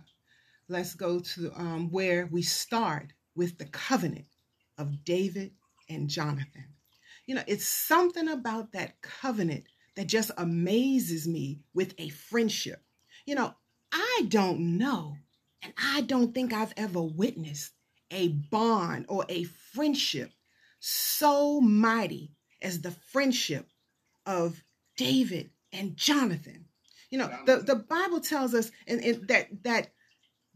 [0.69, 4.25] let's go to um, where we start with the covenant
[4.78, 5.51] of David
[5.89, 6.65] and Jonathan.
[7.25, 9.65] You know, it's something about that covenant
[9.95, 12.82] that just amazes me with a friendship.
[13.25, 13.53] You know,
[13.91, 15.17] I don't know,
[15.62, 17.74] and I don't think I've ever witnessed
[18.12, 20.32] a bond or a friendship
[20.80, 22.32] so mighty
[22.62, 23.68] as the friendship
[24.26, 24.64] of
[24.95, 26.66] David and Jonathan.
[27.10, 29.89] You know, the, the Bible tells us in, in that that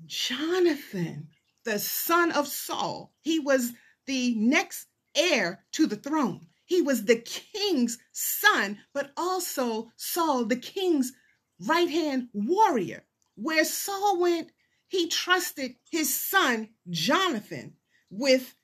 [0.05, 1.29] Jonathan,
[1.63, 3.71] the son of Saul, he was
[4.05, 6.47] the next heir to the throne.
[6.65, 11.13] He was the king's son, but also Saul, the king's
[11.59, 13.03] right hand warrior.
[13.35, 14.51] Where Saul went,
[14.91, 17.77] he trusted his son Jonathan
[18.09, 18.57] with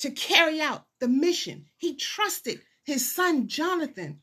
[0.00, 1.66] to carry out the mission.
[1.76, 4.22] He trusted his son Jonathan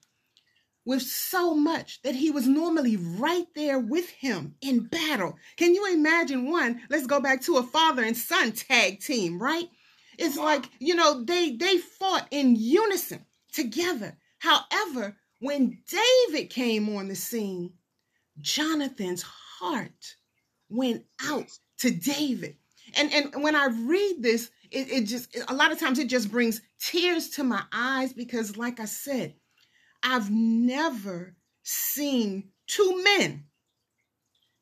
[0.83, 5.37] with so much that he was normally right there with him in battle.
[5.55, 6.81] Can you imagine one?
[6.89, 9.69] Let's go back to a father and son tag team, right?
[10.17, 14.17] It's like, you know, they they fought in unison together.
[14.39, 17.75] However, when David came on the scene,
[18.41, 20.17] Jonathan's heart
[20.69, 21.49] went out
[21.79, 22.55] to David.
[22.95, 26.31] And and when I read this, it, it just a lot of times it just
[26.31, 29.35] brings tears to my eyes because, like I said,
[30.01, 33.45] I've never seen two men,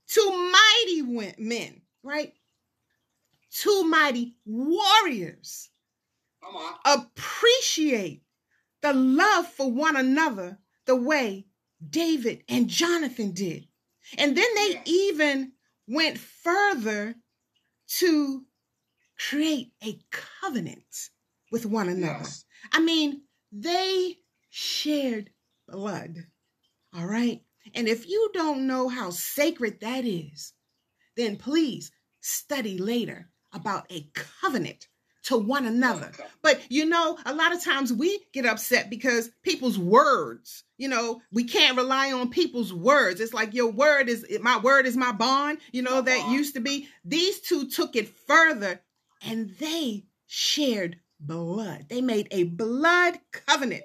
[0.07, 2.33] two mighty men, right?
[3.51, 5.69] Two mighty warriors
[6.85, 8.23] appreciate
[8.81, 11.45] the love for one another the way
[11.89, 13.67] David and Jonathan did.
[14.17, 15.51] And then they even
[15.87, 17.15] went further
[17.99, 18.45] to
[19.17, 21.09] create a covenant
[21.51, 22.19] with one another.
[22.19, 22.45] Yes.
[22.71, 23.21] I mean,
[23.51, 24.17] they
[24.49, 25.31] shared
[25.67, 26.15] blood.
[26.95, 27.41] All right.
[27.73, 30.53] And if you don't know how sacred that is,
[31.15, 34.87] then please study later about a covenant
[35.27, 36.11] to one another.
[36.41, 41.21] But you know, a lot of times we get upset because people's words, you know,
[41.31, 43.19] we can't rely on people's words.
[43.19, 46.61] It's like your word is my word is my bond, you know, that used to
[46.61, 46.87] be.
[47.03, 48.81] These two took it further
[49.21, 51.87] and they shared blood.
[51.89, 53.83] They made a blood covenant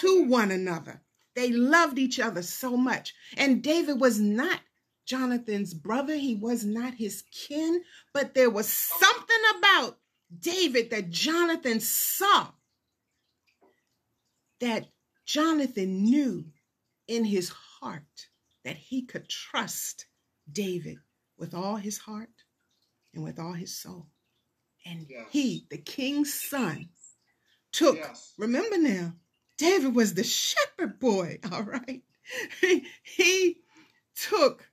[0.00, 1.02] to one another.
[1.36, 3.14] They loved each other so much.
[3.36, 4.60] And David was not
[5.06, 7.82] Jonathan's brother, he was not his kin,
[8.12, 9.98] but there was something about
[10.38, 12.48] David that Jonathan saw
[14.60, 14.86] that
[15.26, 16.44] Jonathan knew
[17.08, 18.28] in his heart
[18.64, 20.06] that he could trust
[20.50, 20.98] David
[21.38, 22.28] with all his heart
[23.14, 24.06] and with all his soul.
[24.86, 25.28] And Yes.
[25.30, 26.90] he, the king's son,
[27.72, 28.34] took, Yes.
[28.38, 29.14] remember now,
[29.56, 32.02] David was the shepherd boy, all right?
[32.60, 33.60] He, he
[34.14, 34.68] took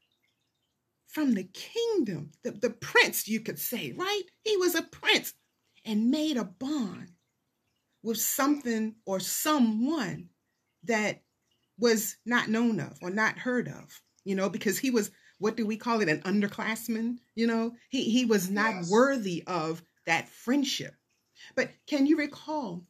[1.07, 4.23] from the kingdom, the, the prince, you could say, right?
[4.43, 5.33] He was a prince
[5.87, 7.11] and made a bond
[8.03, 10.29] with something or someone
[10.83, 11.23] that
[11.79, 15.65] was not known of or not heard of, you know, because he was, what do
[15.65, 17.73] we call it, an underclassman, you know?
[17.89, 18.91] He, he was not Yes.
[18.91, 20.95] worthy of that friendship.
[21.55, 22.85] But can you recall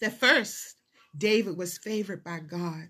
[0.00, 0.76] that first
[1.16, 2.88] David was favored by God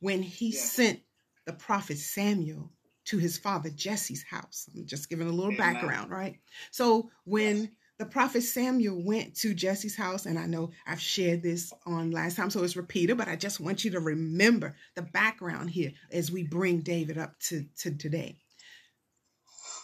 [0.00, 0.72] when he Yes.
[0.72, 1.00] sent
[1.46, 2.72] the prophet Samuel
[3.06, 4.68] to his father Jesse's house?
[4.74, 5.58] I'm just giving a little Amen.
[5.58, 6.38] background, right?
[6.70, 7.68] So when Yes.
[7.98, 12.36] The prophet Samuel went to Jesse's house, and I know I've shared this on last
[12.36, 16.30] time, so it's repeated, but I just want you to remember the background here as
[16.30, 18.36] we bring David up to, to today.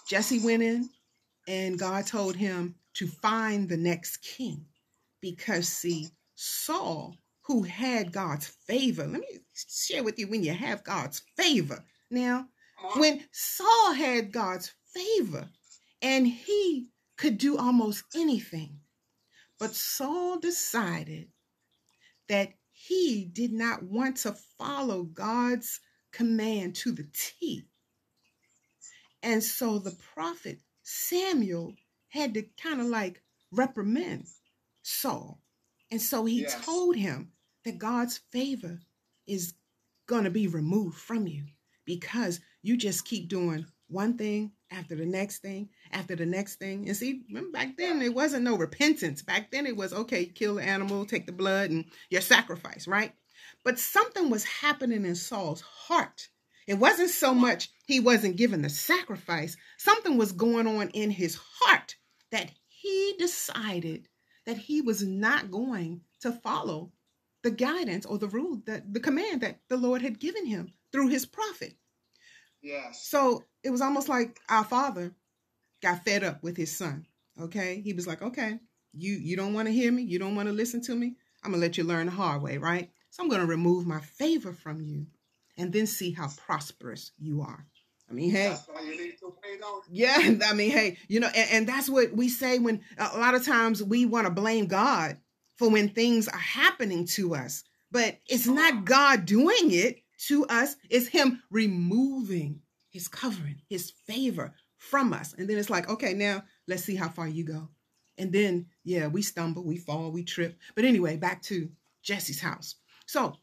[0.08, 0.90] Jesse went in,
[1.48, 4.66] and God told him to find the next king
[5.22, 10.84] because, see, Saul, who had God's favor, let me share with you when you have
[10.84, 11.82] God's favor.
[12.10, 12.46] Now,
[12.96, 15.48] when Saul had God's favor
[16.02, 16.91] and he
[17.22, 18.80] could do almost anything,
[19.56, 21.28] but Saul decided
[22.28, 25.78] that he did not want to follow God's
[26.10, 27.62] command to the T.
[29.22, 31.76] And so the prophet Samuel
[32.08, 34.26] had to kind of like reprimand
[34.82, 35.40] Saul.
[35.92, 36.64] And so he Yes.
[36.64, 37.30] told him
[37.64, 38.80] that God's favor
[39.28, 39.54] is
[40.06, 41.44] going to be removed from you
[41.84, 46.88] because you just keep doing one thing after the next thing after the next thing.
[46.88, 47.22] And see,
[47.52, 49.22] back then there wasn't no repentance.
[49.22, 53.12] Back then it was okay, kill the animal, take the blood, and your sacrifice, right?
[53.64, 56.28] But something was happening in Saul's heart.
[56.66, 61.38] It wasn't so much he wasn't given the sacrifice, something was going on in his
[61.60, 61.96] heart
[62.30, 64.08] that he decided
[64.46, 66.92] that he was not going to follow
[67.42, 71.08] the guidance or the rule that the command that the Lord had given him through
[71.08, 71.76] his prophet.
[72.62, 73.06] Yes.
[73.06, 75.12] So it was almost like our father
[75.82, 77.06] got fed up with his son.
[77.40, 77.80] Okay.
[77.80, 78.58] He was like, okay,
[78.92, 81.16] you you don't want to hear me, you don't want to listen to me.
[81.42, 82.90] I'm gonna let you learn the hard way, right?
[83.10, 85.06] So I'm gonna remove my favor from you
[85.56, 87.66] and then see how prosperous you are.
[88.10, 89.60] I mean, hey, That's why you need to wait
[89.90, 93.34] yeah, I mean, hey, you know, and, and that's what we say when a lot
[93.34, 95.16] of times we want to blame God
[95.56, 97.64] for when things are happening to us.
[97.90, 102.60] But it's not God doing it to us, is Him removing
[102.90, 105.34] His covering, His favor from us.
[105.36, 107.68] And then it's like, okay, now let's see how far you go.
[108.18, 110.58] And then, yeah, we stumble, we fall, we trip.
[110.74, 111.70] But anyway, back to
[112.02, 112.74] Jesse's house.
[113.06, 113.36] So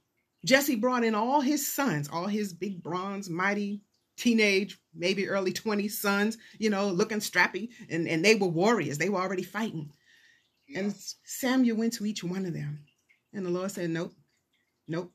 [0.45, 3.81] Jesse brought in all his sons, all his big bronze, mighty
[4.17, 8.97] teenage, maybe early 20s sons, you know, looking strappy, and, and they were warriors.
[8.97, 9.91] They were already fighting.
[10.75, 12.85] And Samuel went to each one of them.
[13.33, 14.13] And the Lord said, Nope,
[14.87, 15.11] nope.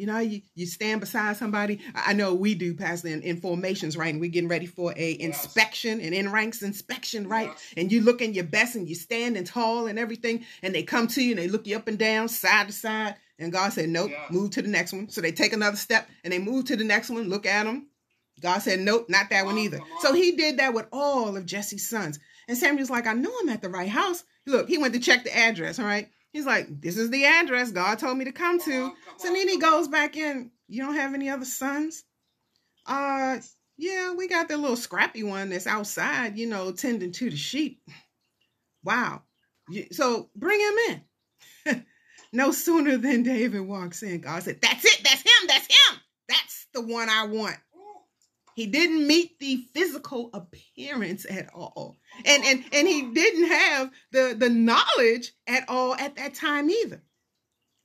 [0.00, 1.78] You know, you, you stand beside somebody.
[1.94, 4.10] I know we do, Pastor, in, in formations, right?
[4.10, 5.20] And we're getting ready for a Yes.
[5.20, 7.48] inspection, an in ranks inspection, right?
[7.48, 7.74] Yes.
[7.76, 10.46] And you looking your best and you standing tall and everything.
[10.62, 13.16] And they come to you and they look you up and down, side to side.
[13.38, 15.10] And God said, Nope, move to the next one.
[15.10, 17.88] So they take another step and they move to the next one, look at them.
[18.40, 19.80] God said, Nope, not that one either.
[19.80, 19.86] on.
[20.00, 22.18] So he did that with all of Jesse's sons.
[22.48, 24.24] And Samuel's like, I know I'm at the right house.
[24.46, 26.08] Look, he went to check the address, all right?
[26.32, 28.82] He's like, This is the address God told me to come Come to.
[28.84, 30.50] on, come So on, then he come goes back in.
[30.68, 32.04] You don't have any other sons?
[32.86, 33.38] Uh
[33.76, 37.80] yeah, we got that little scrappy one that's outside, you know, tending to the sheep.
[38.84, 39.22] Wow.
[39.92, 41.02] So bring him
[41.66, 41.84] in.
[42.32, 46.00] no sooner than David walks in, God said, That's it, that's him, that's him.
[46.28, 47.56] That's the one I want.
[48.54, 51.98] He didn't meet the physical appearance at all.
[52.24, 57.02] And and and he didn't have the the knowledge at all at that time either.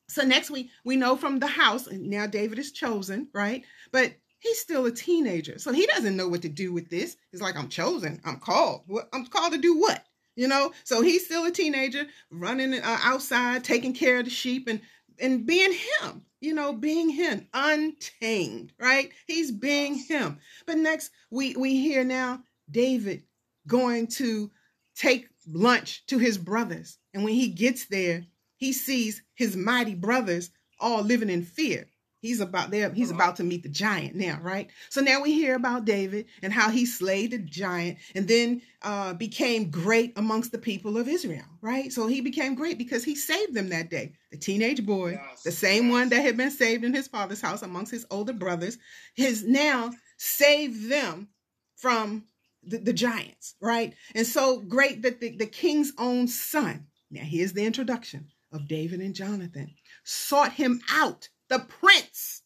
[0.08, 3.64] So next week we know from the house, and now David is chosen, right?
[3.92, 7.18] But he's still a teenager, so he doesn't know what to do with this.
[7.32, 8.84] He's like, I'm chosen, I'm called.
[9.14, 10.06] I'm called to do what?
[10.36, 10.74] You know.
[10.84, 14.82] So he's still a teenager, running uh, outside, taking care of the sheep, and
[15.20, 16.26] and being him.
[16.42, 19.12] You know, being him, untamed, right?
[19.26, 20.40] He's being him.
[20.68, 23.24] But next we we hear now David
[23.68, 24.52] going to
[24.96, 28.26] take lunch to his brothers, and when he gets there
[28.58, 30.50] he sees his mighty brothers
[30.80, 31.88] all living in fear.
[32.22, 34.72] He's about there, he's about to meet the giant now, right?
[34.90, 39.14] So now we hear about David and how he slayed the giant and then uh,
[39.14, 41.94] became great amongst the people of Israel, right?
[41.94, 44.14] So he became great because he saved them that day.
[44.32, 45.92] The teenage boy, Yes, the same yes.
[45.92, 48.80] one that had been saved in his father's house amongst his older brothers,
[49.18, 51.28] has now saved them
[51.76, 52.24] from
[52.66, 53.94] the, the giants, right?
[54.14, 59.00] And so great that the, the king's own son, now here's the introduction of David
[59.00, 62.42] and Jonathan, sought him out, the prince,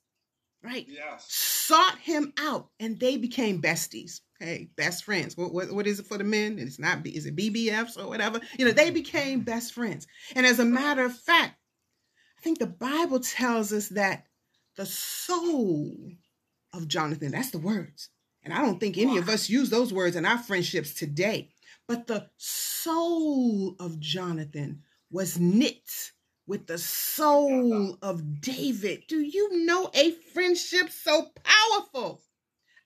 [0.64, 0.86] right?
[0.88, 1.26] Yes.
[1.30, 4.22] Sought him out, and they became besties.
[4.40, 5.36] Hey, best friends.
[5.36, 6.60] What, what, what is it for the men?
[6.60, 8.40] It's not, is it BBFs or whatever?
[8.58, 10.08] You know, they became best friends.
[10.36, 11.56] And as a matter of fact,
[12.38, 14.26] I think the Bible tells us that
[14.78, 15.94] the soul
[16.74, 18.10] of Jonathan, that's the words.
[18.50, 21.50] And I don't think any of us use those words in our friendships today.
[21.88, 24.82] But the soul of Jonathan
[25.12, 26.12] was knit
[26.47, 29.04] with the soul of David.
[29.08, 32.24] Do you know a friendship so powerful?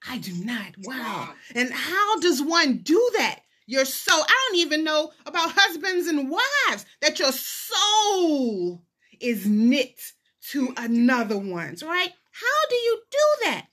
[0.06, 0.76] I do not.
[0.80, 1.34] Wow.
[1.56, 3.40] And how does one do that?
[3.66, 4.22] Your soul.
[4.22, 8.84] I don't even know about husbands and wives that your soul
[9.22, 10.12] is knit
[10.50, 12.12] to another one's, right?
[12.34, 13.68] How do you do that?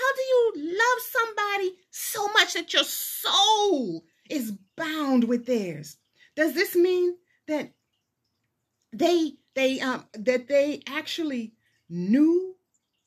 [0.00, 5.96] How do you love somebody so much that your soul is bound with theirs?
[6.36, 7.16] Does this mean
[7.48, 7.72] that
[8.92, 11.52] they they um that they actually
[11.88, 12.56] knew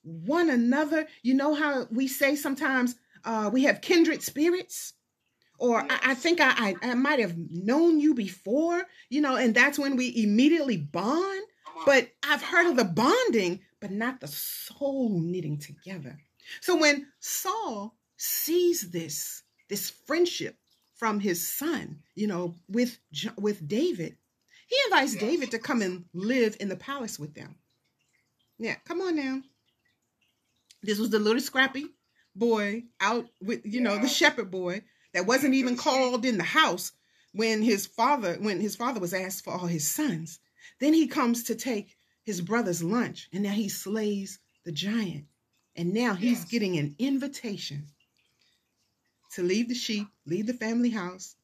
[0.03, 1.07] one another?
[1.23, 4.93] You know how we say sometimes uh we have kindred spirits?
[5.57, 9.55] Or I, I think I, I I might have known you before, you know, and
[9.55, 11.41] that's when we immediately bond.
[11.85, 16.19] But I've heard of the bonding, but not the soul knitting together.
[16.61, 20.57] So when Saul sees this, this friendship
[20.95, 22.97] from his son, you know, with
[23.37, 24.17] with David,
[24.67, 25.21] he invites Yes.
[25.21, 27.55] David to come and live in the palace with them.
[28.57, 29.41] Yeah, come on now.
[30.81, 31.87] This was the little scrappy
[32.35, 34.83] boy out with, you know, the shepherd boy
[35.13, 35.81] that wasn't even mm-hmm.
[35.81, 36.91] called in the house
[37.33, 40.39] when his father when his father was asked for all his sons.
[40.79, 45.25] Then he comes to take his brother's lunch, and now he slays the giant.
[45.75, 46.51] And now he's Yes.
[46.51, 47.87] getting an invitation
[49.33, 51.35] to leave the sheep, leave the family house,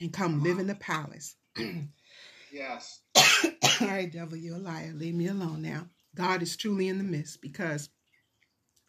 [0.00, 1.36] and come live in the palace.
[2.52, 3.00] Yes.
[3.16, 4.92] All right, devil, you're a liar.
[4.94, 5.88] Leave me alone now.
[6.14, 7.90] God is truly in the midst because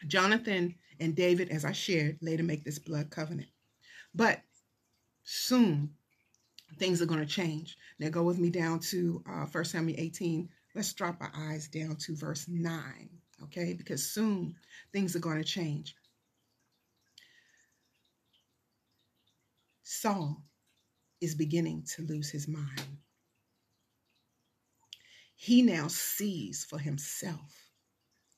[0.06, 3.48] Jonathan and David, as I shared, later make this blood covenant.
[4.14, 4.40] But
[5.24, 5.90] soon
[6.78, 7.76] things are going to change.
[7.98, 10.48] Now go with me down to uh, 1 Samuel 18.
[10.74, 13.10] Let's drop our eyes down to verse 9,
[13.44, 13.74] okay?
[13.74, 14.54] Because soon
[14.92, 15.94] things are going to change.
[19.82, 20.42] Saul
[21.20, 22.98] is beginning to lose his mind.
[25.34, 27.70] He now sees for himself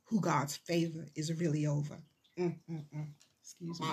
[0.05, 1.99] who God's favor is really over.
[2.39, 3.07] Mm, mm, mm.
[3.43, 3.89] Excuse me.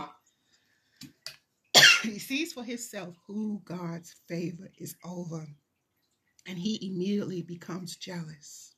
[2.03, 5.47] he sees for himself who God's favor is over.
[6.47, 8.75] And he immediately becomes jealous.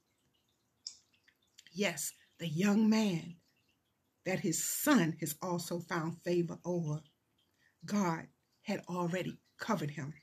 [1.72, 3.36] Yes, the young man
[4.26, 7.02] that his son has also found favor over,
[7.86, 8.28] God
[8.64, 10.14] had already covered him.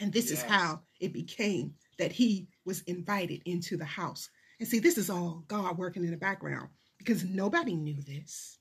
[0.00, 4.28] And this is how it became that he was invited into the house.
[4.60, 6.68] And see, this is all God working in the background
[6.98, 8.58] because nobody knew this.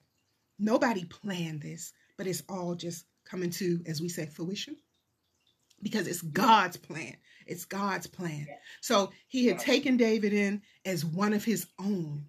[0.57, 4.78] Nobody planned this, but it's all just coming to, as we say, fruition
[5.82, 7.18] because it's God's plan.
[7.45, 8.47] It's God's plan.
[8.82, 12.26] So he had taken David in as one of his own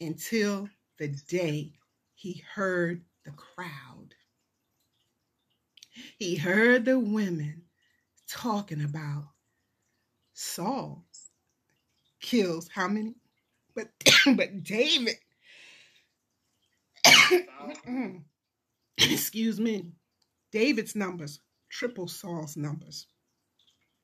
[0.00, 0.68] until
[0.98, 1.72] the day
[2.14, 4.14] he heard the crowd.
[6.18, 7.62] He heard the women
[8.28, 9.28] talking about
[10.34, 11.04] Saul
[12.20, 13.14] kills how many?
[13.74, 13.88] But
[14.36, 15.16] but David
[18.98, 19.92] excuse me,
[20.52, 21.40] David's numbers
[21.70, 23.06] triple Saul's numbers.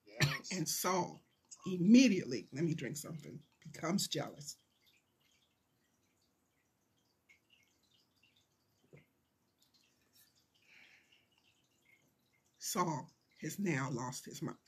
[0.06, 0.48] Yes.
[0.52, 1.22] And Saul
[1.66, 4.56] immediately, let me drink something, becomes jealous.
[12.74, 13.08] Saul
[13.40, 14.58] has now lost his mind.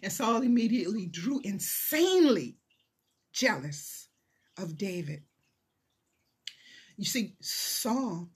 [0.00, 2.56] And Saul immediately drew insanely
[3.32, 4.08] jealous
[4.56, 5.24] of David.
[6.96, 8.28] You see, Saul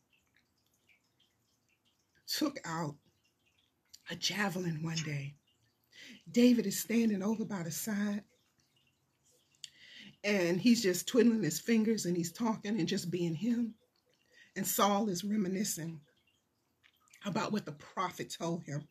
[2.27, 2.97] took out
[4.11, 5.37] a javelin one day.
[6.29, 8.25] David is standing over by the side
[10.25, 13.75] and he's just twiddling his fingers and he's talking and just being him.
[14.57, 16.01] And Saul is reminiscing
[17.25, 18.87] about what the prophet told him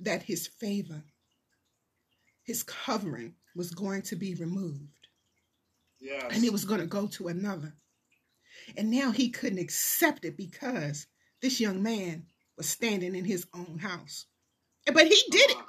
[0.00, 1.02] that his favor,
[2.44, 5.08] his covering was going to be removed
[6.00, 6.24] Yes.
[6.30, 7.72] and it was going to go to another.
[8.76, 11.06] And now he couldn't accept it because
[11.42, 12.26] this young man
[12.56, 14.26] was standing in his own house.
[14.86, 15.56] But he did it.
[15.56, 15.66] Uh-huh.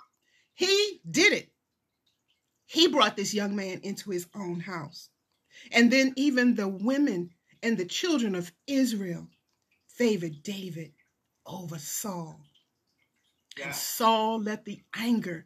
[0.54, 1.52] He did it.
[2.66, 5.10] He brought this young man into his own house.
[5.72, 7.32] And then even the women
[7.64, 9.28] and the children of Israel
[9.88, 10.92] favored David
[11.46, 12.40] over Saul.
[13.64, 15.46] And Saul let the anger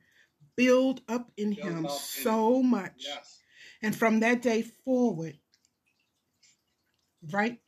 [0.56, 3.06] build up in Build him up in so much.
[3.06, 3.40] Yes.
[3.82, 5.38] And from that day forward,
[7.32, 7.60] right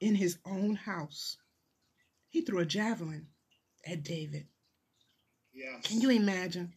[0.00, 1.36] in his own house,
[2.28, 3.26] he threw a javelin
[3.86, 4.46] at David.
[5.52, 5.82] Yes.
[5.82, 6.74] Can you imagine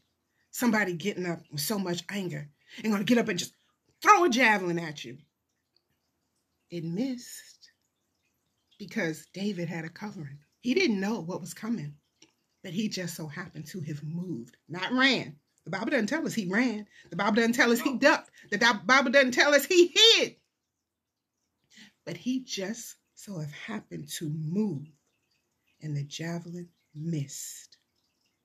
[0.50, 3.54] somebody getting up with so much anger and going to get up and just
[4.02, 5.18] throw a javelin at you?
[6.70, 7.72] It missed
[8.80, 10.40] because David had a covering.
[10.62, 11.96] He didn't know what was coming,
[12.64, 15.36] but he just so happened to have moved, not ran.
[15.66, 16.88] The Bible doesn't tell us he ran.
[17.10, 18.32] The Bible doesn't tell us he ducked.
[18.50, 20.36] The Bible doesn't tell us he hid.
[22.06, 24.88] But he just so have happened to move,
[25.82, 27.78] and the javelin missed.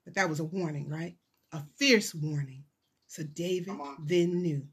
[0.04, 1.16] But that was a warning, right?
[1.52, 2.64] A fierce warning.
[3.06, 4.66] So David then knew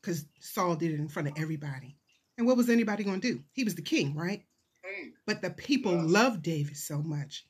[0.00, 1.96] because Saul did it in front of everybody.
[2.36, 3.42] And what was anybody going to do?
[3.52, 4.44] He was the king, right?
[5.26, 6.10] But the people Yes.
[6.10, 7.46] loved David so much.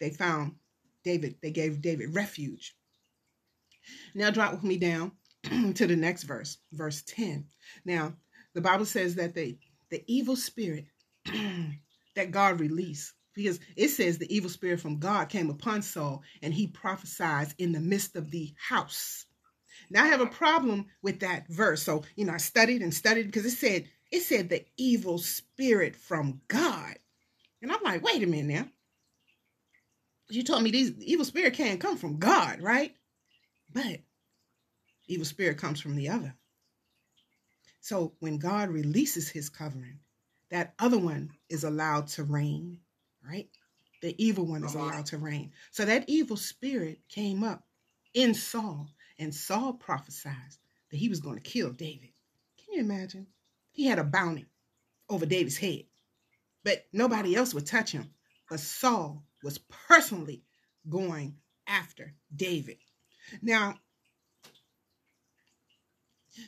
[0.00, 0.56] They found
[1.04, 2.76] David, they gave David refuge.
[4.14, 5.12] Now drop with me down
[5.74, 7.46] to the next verse, verse 10.
[7.84, 8.16] Now,
[8.54, 9.58] the Bible says that the,
[9.90, 10.86] the evil spirit
[12.16, 16.52] that God released, because it says the evil spirit from God came upon Saul and
[16.52, 19.26] he prophesied in the midst of the house.
[19.90, 21.82] Now I have a problem with that verse.
[21.82, 25.96] So, you know, I studied and studied because it said it said the evil spirit
[25.96, 26.96] from God.
[27.62, 28.68] And I'm like, wait a minute now.
[30.28, 32.94] You told me these evil spirit can't come from God, right?
[33.72, 34.00] But
[35.06, 36.34] evil spirit comes from the other.
[37.80, 40.00] So when God releases his covering,
[40.50, 42.80] that other one is allowed to reign,
[43.24, 43.48] right?
[44.02, 44.84] The evil one is Uh-huh.
[44.84, 45.52] allowed to reign.
[45.70, 47.64] So that evil spirit came up
[48.14, 48.88] in Saul,
[49.18, 50.56] and Saul prophesied
[50.90, 52.12] that he was going to kill David.
[52.58, 53.26] Can you imagine?
[53.76, 54.46] He had a bounty
[55.10, 55.84] over David's head,
[56.64, 58.10] but nobody else would touch him.
[58.48, 59.58] But Saul was
[59.88, 60.42] personally
[60.88, 62.78] going after David.
[63.42, 63.74] Now,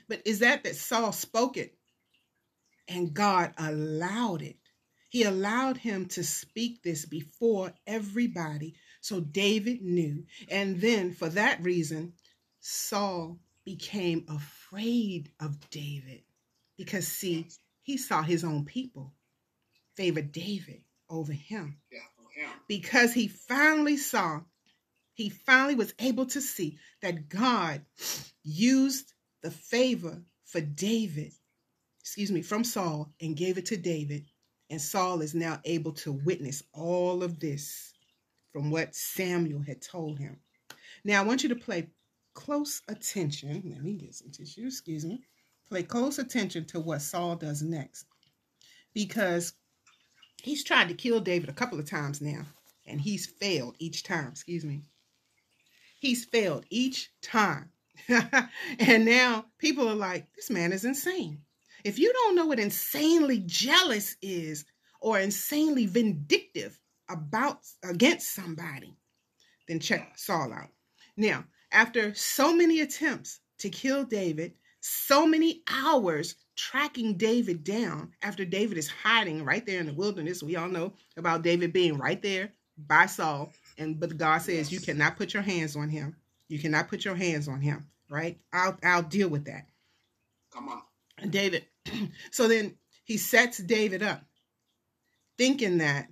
[0.09, 1.77] but is that that Saul spoke it
[2.89, 4.57] and God allowed it?
[5.11, 10.25] He allowed him to speak this before everybody so David knew.
[10.51, 12.15] And then for that reason,
[12.61, 16.23] Saul became afraid of David
[16.79, 17.47] because, see,
[17.83, 19.13] he saw his own people
[19.97, 21.79] favor David over him.
[21.93, 21.99] Yeah,
[22.39, 22.51] him.
[22.69, 24.41] Because he finally saw,
[25.15, 27.83] he finally was able to see that God
[28.45, 29.13] used
[29.43, 31.33] the favor for David,
[32.01, 34.25] excuse me, from Saul and gave it to David.
[34.71, 37.93] And Saul is now able to witness all of this
[38.53, 40.39] from what Samuel had told him.
[41.05, 41.89] Now, I want you to play
[42.35, 43.63] close attention.
[43.65, 45.23] Let me get some tissue, excuse me.
[45.69, 48.07] Play close attention to what Saul does next.
[48.95, 49.53] Because
[50.43, 52.43] he's tried to kill David a couple of times now,
[52.87, 54.83] and he's failed each time, excuse me.
[56.01, 57.71] He's failed each time.
[58.79, 61.43] and now people are like, this man is insane.
[61.85, 64.65] If you don't know what insanely jealous is
[65.01, 68.97] or insanely vindictive about against somebody,
[69.67, 70.71] then check Saul out.
[71.17, 74.55] Now, after so many attempts to kill David,
[74.89, 80.43] so many hours tracking David down after David is hiding right there in the wilderness.
[80.43, 83.53] We all know about David being right there by Saul.
[83.77, 86.17] And but God says you cannot put your hands on him.
[86.49, 88.39] You cannot put your hands on him, right?
[88.53, 89.67] I'll I'll deal with that.
[90.53, 90.83] Come on.
[91.19, 91.67] And David,
[92.31, 94.23] so then he sets David up,
[95.37, 96.09] thinking that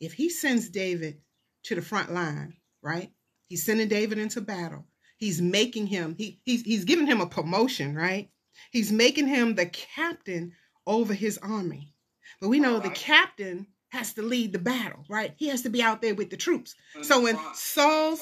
[0.00, 1.20] if he sends David
[1.64, 3.10] to the front line, right?
[3.48, 4.84] He's sending David into battle.
[5.24, 8.28] He's making him, he, he's, he's giving him a promotion, right?
[8.70, 10.52] He's making him the captain
[10.86, 11.94] over his army.
[12.42, 15.32] But we know the captain has to lead the battle, right?
[15.38, 16.74] He has to be out there with the troops.
[16.94, 17.56] In So front.
[17.56, 18.20] Saul's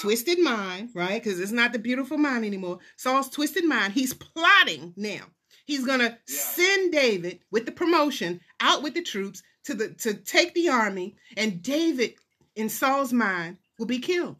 [0.00, 1.22] twisted mind, right?
[1.22, 2.78] Because it's not the beautiful mind anymore.
[2.96, 5.24] Saul's twisted mind, he's plotting now.
[5.66, 6.34] He's gonna Yeah.
[6.34, 11.16] send David with the promotion out with the troops to the to take the army,
[11.36, 12.14] and David,
[12.56, 14.36] in Saul's mind, will be killed.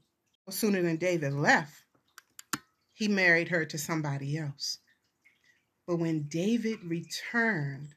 [0.48, 1.84] Sooner than David left,
[2.98, 4.78] he married her to somebody else.
[5.86, 7.94] But when David returned,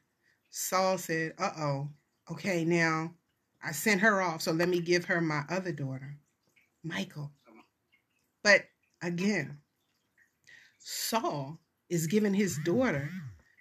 [0.50, 1.88] Saul said, Uh oh,
[2.30, 3.12] okay, now
[3.64, 6.16] I sent her off, so let me give her my other daughter,
[6.84, 7.32] Michal.
[8.44, 8.62] But
[9.02, 9.58] again,
[10.78, 13.10] Saul is giving his daughter.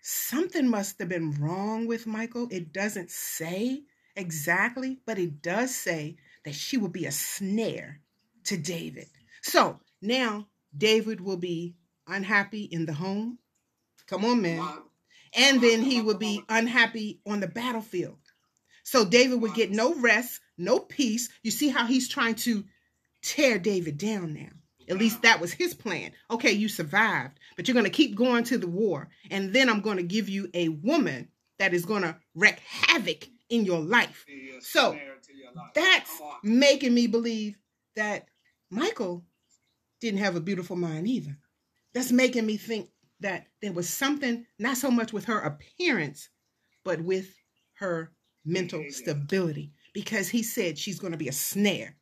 [0.03, 2.49] Something must have been wrong with Michal.
[2.51, 3.81] It doesn't say
[4.15, 7.99] exactly, but it does say that she will be a snare
[8.43, 9.07] to David.
[9.41, 11.75] So now David will be
[12.07, 13.37] unhappy in the home.
[14.07, 14.67] Come on, man.
[15.33, 18.17] And then he would be unhappy on the battlefield.
[18.83, 21.29] So David would get no rest, no peace.
[21.43, 22.65] You see how he's trying to
[23.21, 24.49] tear David down now.
[24.89, 26.11] At least that was his plan.
[26.29, 29.09] Okay, you survived, but you're going to keep going to the war.
[29.29, 33.29] And then I'm going to give you a woman that is going to wreak havoc
[33.49, 34.25] in your life.
[34.61, 35.71] So, your life.
[35.75, 37.57] That's making me believe
[37.95, 38.27] that
[38.69, 39.23] Michal
[40.01, 41.37] didn't have a beautiful mind either.
[41.93, 42.89] That's making me think
[43.21, 46.29] that there was something, not so much with her appearance,
[46.83, 47.33] but with
[47.73, 48.11] her
[48.43, 49.71] mental stability.
[49.93, 51.95] Because he said she's going to be a snare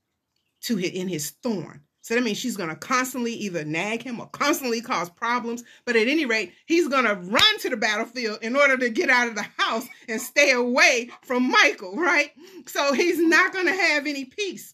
[0.62, 1.82] to his, in his thorn.
[2.02, 5.64] So that means she's going to constantly either nag him or constantly cause problems.
[5.86, 9.10] But at any rate, he's going to run to the battlefield in order to get
[9.10, 12.32] out of the house and stay away from Michal, right?
[12.68, 14.74] So he's not going to have any peace.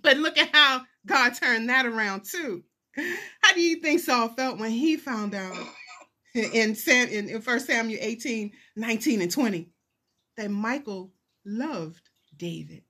[0.00, 2.64] But look at how God turned that around too.
[2.96, 5.56] How do you think Saul felt when he found out
[6.34, 9.68] in Sam in, in 1 Samuel 18, 19, and 20
[10.36, 11.12] that Michal
[11.44, 12.82] loved David?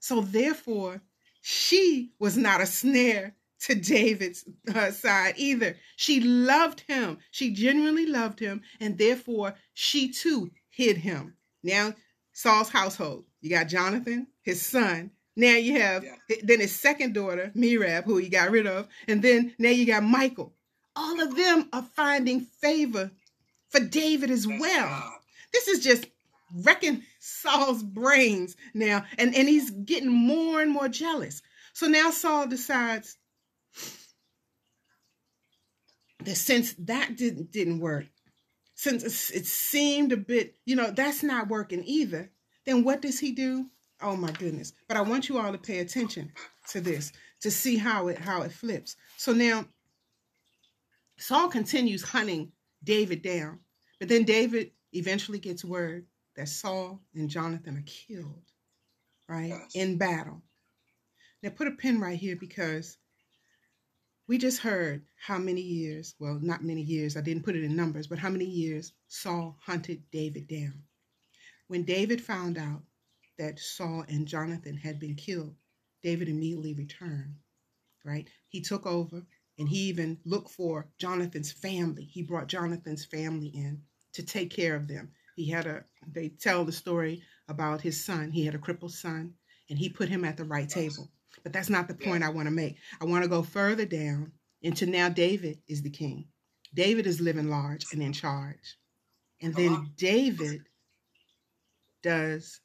[0.00, 1.02] So therefore,
[1.40, 5.76] she was not a snare to David's uh, side either.
[5.96, 7.18] She loved him.
[7.30, 11.34] She genuinely loved him, and therefore she too hid him.
[11.62, 11.94] Now,
[12.32, 13.24] Saul's household.
[13.40, 15.10] You got Jonathan, his son.
[15.36, 16.16] Now you have Yeah.
[16.42, 20.04] then his second daughter, Merab, who he got rid of, and then now you got
[20.04, 20.54] Michal.
[20.94, 23.10] All of them are finding favor
[23.70, 25.18] for David as That's well God.
[25.52, 26.06] this is just
[26.54, 31.40] wrecking Saul's brains now, and, and he's getting more and more jealous.
[31.72, 33.16] So now Saul decides
[36.24, 38.06] that since that didn't didn't work,
[38.74, 42.30] since it seemed a bit, you know, that's not working either,
[42.66, 43.70] then what does he do?
[44.02, 44.72] Oh my goodness.
[44.88, 46.32] But I want you all to pay attention
[46.70, 48.96] to this to see how it how it flips.
[49.16, 49.66] So now
[51.18, 52.52] Saul continues hunting
[52.84, 53.60] David down,
[54.00, 58.42] but then David eventually gets word that Saul and Jonathan are killed.
[59.28, 59.48] right?
[59.50, 59.72] Yes.
[59.74, 60.42] In battle.
[61.42, 62.98] Now put a pin right here because
[64.28, 67.76] we just heard how many years, well, not many years, I didn't put it in
[67.76, 70.82] numbers, but how many years Saul hunted David down.
[71.68, 72.82] When David found out
[73.38, 75.54] that Saul and Jonathan had been killed,
[76.02, 77.36] David immediately returned,
[78.04, 78.28] right?
[78.48, 79.22] He took over
[79.58, 82.04] and he even looked for Jonathan's family.
[82.04, 83.82] He brought Jonathan's family in
[84.14, 85.10] to take care of them.
[85.36, 88.30] He had a, they tell the story about his son.
[88.30, 89.34] He had a crippled son
[89.70, 91.10] and he put him at the right table.
[91.42, 92.76] But that's not the point I want to make.
[93.00, 96.26] I want to go further down into now David is the king.
[96.74, 98.76] David is living large and in charge.
[99.40, 99.92] And then.
[99.96, 100.62] David
[102.02, 102.60] does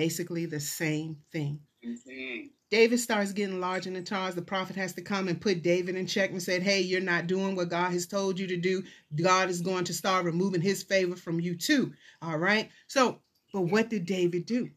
[0.00, 1.60] basically the same thing.
[1.84, 2.48] Mhm.
[2.70, 4.34] David starts getting large and in charge.
[4.34, 7.26] The prophet has to come and put David in check and said, Hey, you're not
[7.26, 8.82] doing what God has told you to do.
[9.14, 11.92] God is going to start removing his favor from you too.
[12.22, 12.70] All right.
[12.86, 13.20] So,
[13.52, 14.70] but what did David do?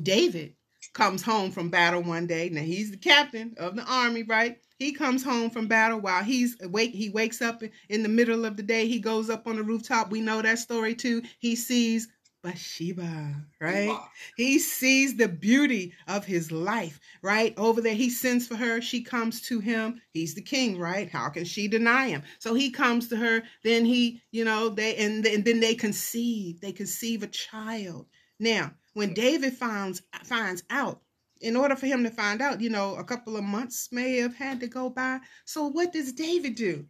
[0.00, 0.54] David
[0.92, 2.50] comes home from battle one day.
[2.50, 4.60] Now he's the captain of the army, right?
[4.78, 6.92] He comes home from battle while he's awake.
[6.92, 8.86] He wakes up in the middle of the day.
[8.86, 10.10] He goes up on the rooftop.
[10.12, 11.22] We know that story too.
[11.40, 12.06] He sees
[12.42, 13.88] Bathsheba, right?
[13.88, 14.08] Wow.
[14.36, 17.52] He sees the beauty of his life, right?
[17.56, 18.80] Over there, he sends for her.
[18.80, 20.00] She comes to him.
[20.12, 21.10] He's the king, right?
[21.10, 22.22] How can she deny him?
[22.38, 23.42] So he comes to her.
[23.64, 26.60] Then he, you know, they and, and then they conceive.
[26.60, 28.06] They conceive a child.
[28.38, 29.14] Now, when mm.
[29.14, 31.00] David finds finds out,
[31.40, 34.34] in order for him to find out, you know, a couple of months may have
[34.34, 35.18] had to go by.
[35.44, 36.86] So what does David do?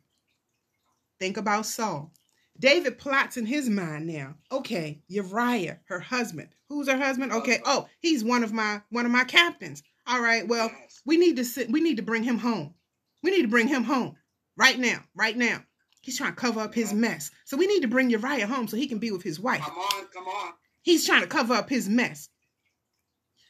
[1.19, 2.13] Think about Saul.
[2.61, 4.35] David plots in his mind now.
[4.51, 6.49] Okay, Uriah, her husband.
[6.69, 7.33] Who's her husband?
[7.33, 7.61] Okay.
[7.65, 9.83] Oh, he's one of my one of my captains.
[10.07, 10.47] All right.
[10.47, 10.71] Well,
[11.05, 11.71] we need to sit.
[11.71, 12.75] We need to bring him home.
[13.23, 14.17] We need to bring him home
[14.57, 15.05] right now.
[15.15, 15.63] Right now.
[16.01, 17.31] He's trying to cover up his mess.
[17.45, 19.61] So we need to bring Uriah home so he can be with his wife.
[19.61, 20.53] Come on, come on.
[20.83, 22.29] He's trying to cover up his mess.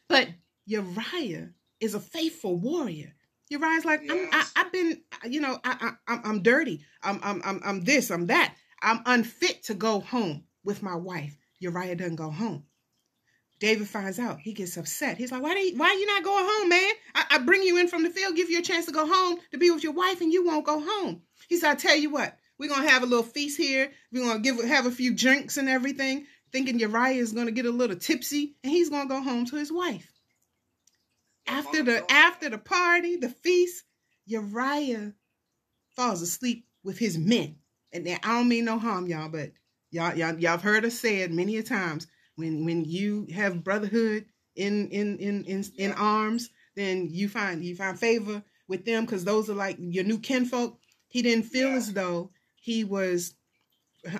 [0.09, 0.29] But
[0.67, 1.51] Uriah
[1.81, 3.15] is a faithful warrior.
[3.51, 6.85] Uriah's like, I'm, I, I've been, you know, I, I, I'm, I'm dirty.
[7.03, 8.11] I'm, I'm, I'm, I'm this.
[8.11, 8.55] I'm that.
[8.83, 11.37] I'm unfit to go home with my wife.
[11.61, 12.65] Uriah doesn't go home.
[13.59, 14.39] David finds out.
[14.39, 15.19] He gets upset.
[15.19, 16.93] He's like, why, do you, why you not going home, man?
[17.15, 19.39] I, I bring you in from the field, give you a chance to go home
[19.51, 21.23] to be with your wife, and you won't go home.
[21.49, 23.91] He said, I tell you what, we're gonna have a little feast here.
[24.13, 27.71] We're gonna give have a few drinks and everything, thinking Uriah is gonna get a
[27.71, 30.11] little tipsy, and he's gonna go home to his wife.
[31.47, 33.85] After the after the party, the feast,
[34.27, 35.15] Uriah
[35.97, 37.57] falls asleep with his men.
[37.93, 39.53] And I don't mean no harm, y'all, but
[39.91, 42.07] y'all y'all y'all have heard us say it many a times.
[42.37, 44.27] When when you have brotherhood
[44.57, 45.95] in in in in, in Yeah.
[45.97, 50.19] arms, then you find you find favor with them because those are like your new
[50.19, 50.79] kinfolk.
[51.09, 51.77] He didn't feel Yeah.
[51.77, 53.35] as though he was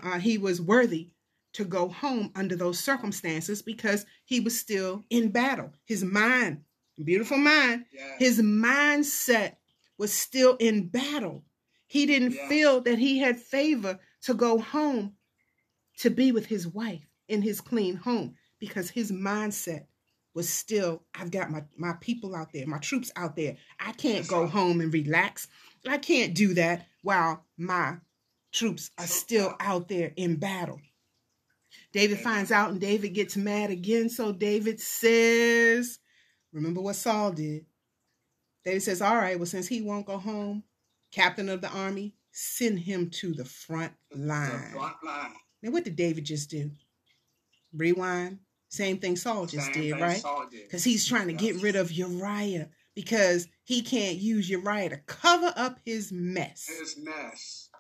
[0.03, 1.11] uh, he was worthy
[1.53, 5.73] to go home under those circumstances because he was still in battle.
[5.87, 6.65] His mind,
[7.03, 8.19] beautiful mind, Yes.
[8.19, 9.57] his mindset
[9.97, 11.45] was still in battle.
[11.89, 12.49] He didn't Yeah.
[12.49, 15.17] feel that he had favor to go home
[15.99, 19.87] to be with his wife in his clean home because his mindset
[20.35, 23.57] was still I've got my, my people out there, my troops out there.
[23.81, 25.49] I can't go home and relax.
[25.87, 27.97] I can't do that while my
[28.53, 29.61] troops are still out.
[29.61, 30.81] out there in battle.
[31.93, 34.11] David finds out and David gets mad again.
[34.11, 35.99] So David says,
[36.53, 37.65] Remember what Saul did.
[38.65, 40.63] David says, All right, well, since he won't go home,
[41.13, 44.73] captain of the army, send him to the front The line.
[44.73, 45.35] front line.
[45.63, 46.71] Now, what did David just do?
[47.75, 48.39] Rewind.
[48.69, 50.23] Same thing Saul just Same did, right?
[50.51, 55.53] Because he's trying to get rid of Uriah because he can't use Uriah to cover
[55.57, 56.67] up his mess.
[56.67, 57.71] His mess.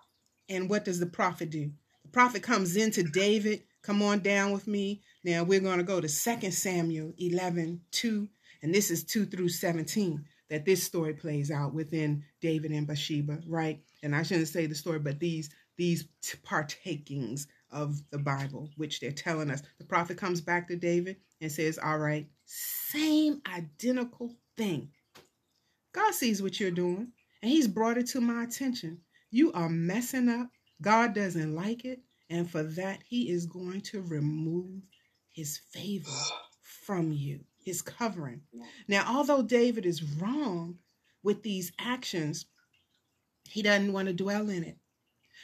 [0.49, 1.73] And what does the prophet do?
[2.05, 3.65] The prophet comes into David.
[3.83, 5.03] Come on down with me.
[5.25, 8.29] Now we're going to go to 2 Samuel 11, 2.
[8.63, 13.41] And this is 2 through 17 that this story plays out within David and Bathsheba,
[13.47, 13.81] right?
[14.03, 16.09] And I shouldn't say the story, but these these
[16.45, 19.63] partakings of the Bible, which they're telling us.
[19.79, 24.91] The prophet comes back to David and says, All right, same identical thing.
[25.93, 29.01] God sees what you're doing, and He's brought it to my attention.
[29.31, 30.49] You are messing up.
[30.83, 32.01] God doesn't like it.
[32.31, 34.83] And for that, He is going to remove
[35.31, 36.11] His favor
[36.61, 38.41] from you, His covering.
[38.89, 40.79] Now, although David is wrong
[41.23, 42.47] with these actions,
[43.45, 44.79] he doesn't want to dwell in it.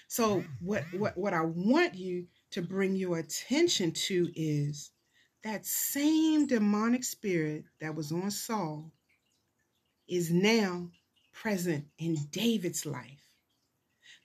[0.08, 4.90] So, what, what, what I want you to bring your attention to is
[5.42, 8.90] that same demonic spirit that was on Saul
[10.08, 10.88] is now
[11.30, 13.23] present in David's life.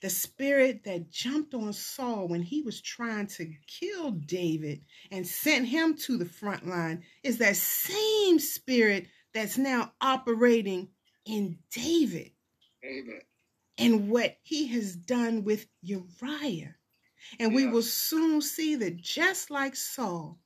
[0.02, 4.82] The spirit that jumped on Saul when he was trying to kill David
[5.12, 10.90] and sent him to the front line is that same spirit that's now operating
[11.26, 12.32] in David.
[12.84, 13.22] Amen.
[13.78, 16.76] And what he has done with Uriah.
[17.40, 20.40] And we will soon see that just like Saul,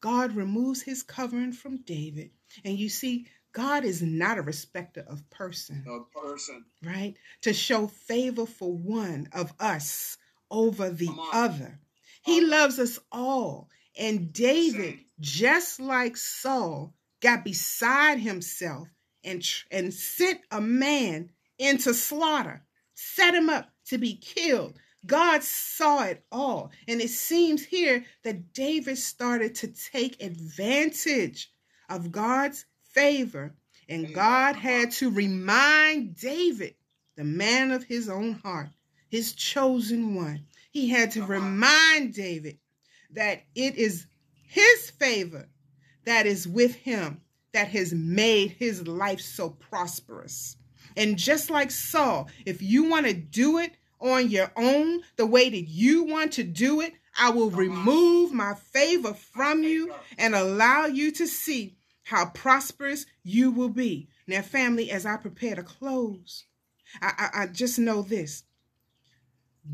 [0.00, 2.30] God removes his covering from David.
[2.64, 6.64] And you see, God is not a respecter of person, The person.
[6.84, 7.14] right?
[7.42, 10.18] To show favor for one of us
[10.50, 11.78] over the other.
[12.22, 13.70] He loves us all.
[13.98, 15.04] And David, Same.
[15.20, 18.88] just like Saul, got beside himself
[19.22, 22.62] and, and sent a man into slaughter,
[22.94, 24.78] set him up to be killed.
[25.06, 26.70] God saw it all.
[26.88, 31.50] And it seems here that David started to take advantage
[31.88, 32.64] of God's
[32.94, 33.54] favor.
[33.88, 36.74] And God had to remind David,
[37.16, 38.68] the man of his own heart,
[39.10, 40.46] his chosen one.
[40.70, 42.58] He had to remind David
[43.12, 44.06] that it is
[44.46, 45.48] his favor
[46.04, 47.20] that is with him
[47.52, 50.56] that has made his life so prosperous.
[50.96, 55.48] And just like Saul, if you want to do it on your own, the way
[55.48, 60.86] that you want to do it, I will remove my favor from you and allow
[60.86, 64.08] you to see how prosperous you will be.
[64.26, 66.44] Now, family, as I prepare to close,
[67.02, 68.44] I, I, I just know this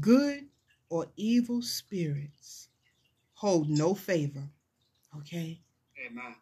[0.01, 0.47] good
[0.89, 2.69] or evil spirits
[3.35, 4.49] hold no favor.
[5.19, 5.61] Okay?
[6.07, 6.35] Amen.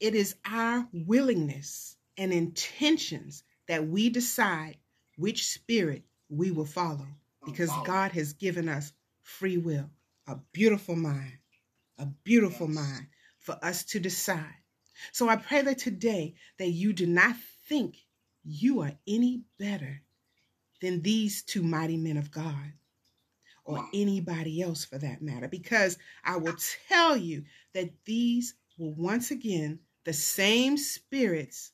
[0.00, 4.76] It is our willingness and intentions that we decide
[5.16, 7.06] which spirit we will follow
[7.44, 7.70] because.
[7.84, 9.90] God has given us free will,
[10.26, 11.38] a beautiful mind,
[11.98, 12.76] a beautiful Yes.
[12.76, 13.06] mind
[13.46, 14.54] for us to decide.
[15.12, 17.36] So I pray that today that you do not
[17.68, 17.96] think
[18.44, 20.02] you are any better
[20.82, 22.72] than these two mighty men of God
[23.64, 26.56] or anybody else for that matter because I will
[26.88, 27.44] tell you
[27.74, 31.72] that these were once again the same spirits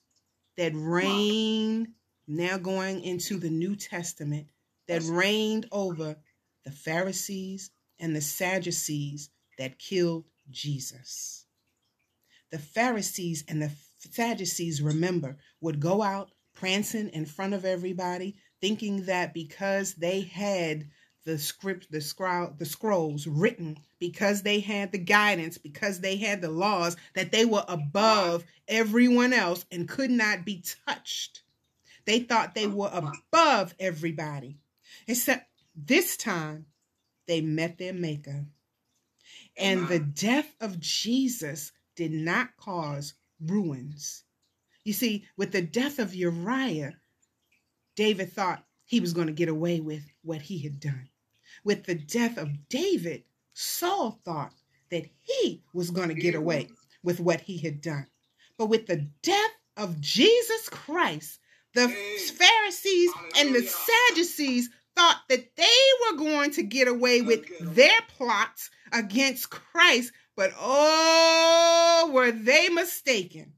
[0.57, 1.89] that reigned
[2.27, 4.49] now going into the New Testament
[4.89, 6.17] that reigned over
[6.65, 11.42] the Pharisees and the Sadducees that killed Jesus.
[12.53, 19.07] The Pharisees and the Sadducees, remember, would go out prancing in front of everybody, thinking
[19.07, 20.85] that because they had
[21.25, 26.41] the script, the scroll, the scrolls written, because they had the guidance, because they had
[26.43, 31.43] the laws, that they were above everyone else and could not be touched.
[32.05, 34.59] They thought they were above everybody.
[35.07, 36.67] Except this time
[37.27, 38.45] they met their maker.
[39.57, 44.25] And the death of Jesus did not cause ruins.
[44.85, 46.95] You see, with the death of Uriah,
[47.97, 51.09] David thought he was going to get away with what he had done.
[51.65, 53.25] With the death of David,
[53.55, 54.53] Saul thought
[54.91, 56.69] that he was going to get away
[57.03, 58.07] with what he had done.
[58.59, 61.39] But with the death of Jesus Christ,
[61.75, 68.01] the Pharisees and the Sadducees thought that they were going to get away with their
[68.17, 73.55] plots against Christ, but oh, were they mistaken.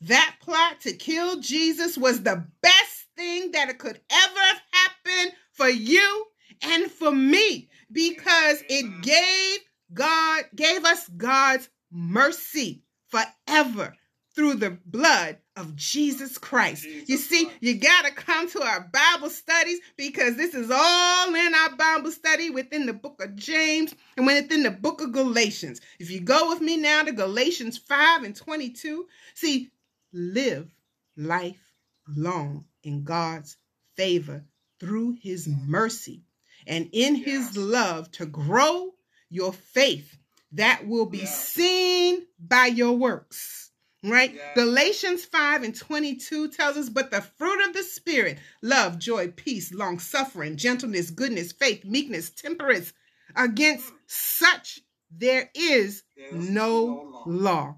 [0.00, 5.68] That plot to kill Jesus was the best thing that could ever have happened for
[5.68, 6.26] you
[6.62, 9.60] and for me because it gave
[9.92, 13.94] God, gave us God's mercy forever
[14.34, 16.82] through the blood of Jesus Christ.
[16.82, 17.58] Jesus you see, Christ.
[17.60, 22.10] you got to come to our Bible studies because this is all in our Bible
[22.10, 25.80] study within the book of James and within the book of Galatians.
[25.98, 29.70] If you go with me now to Galatians 5 and 22, see,
[30.12, 30.74] live
[31.16, 31.72] life
[32.16, 33.56] long in God's
[33.96, 34.44] favor
[34.80, 36.22] through his mercy
[36.66, 38.90] and in his love to grow
[39.30, 40.16] your faith
[40.52, 43.70] that will be seen by your works.
[44.04, 44.34] Right?
[44.34, 44.54] Yes.
[44.54, 49.72] Galatians 5 and 22 tells us, but the fruit of the Spirit, love, joy, peace,
[49.72, 52.92] long suffering, gentleness, goodness, faith, meekness, temperance.
[53.34, 57.22] Against such there is There's no law.
[57.26, 57.76] law.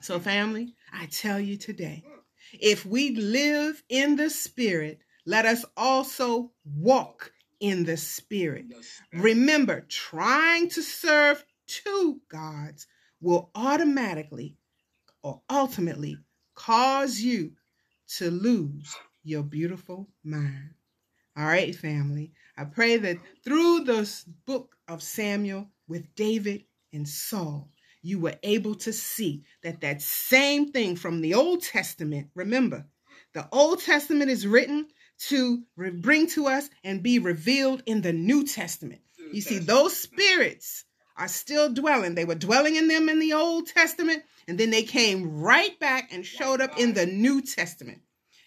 [0.00, 2.18] So, family, I tell you today, hmm.
[2.60, 8.66] if we live in the Spirit, let us also walk in the Spirit.
[9.12, 12.86] Remember, trying to serve two gods
[13.20, 14.56] will automatically
[15.22, 16.18] or ultimately
[16.54, 17.52] cause you
[18.16, 20.70] to lose your beautiful mind.
[21.36, 22.32] All right, family.
[22.56, 27.70] I pray that through this book of Samuel with David and Saul,
[28.02, 32.86] you were able to see that that same thing from the Old Testament, remember,
[33.34, 34.88] the Old Testament is written
[35.28, 39.02] to bring to us and be revealed in the New Testament.
[39.32, 40.84] You see, those spirits
[41.18, 42.14] are still dwelling.
[42.14, 46.12] They were dwelling in them in the Old Testament, and then they came right back
[46.12, 48.00] and showed up in the New Testament.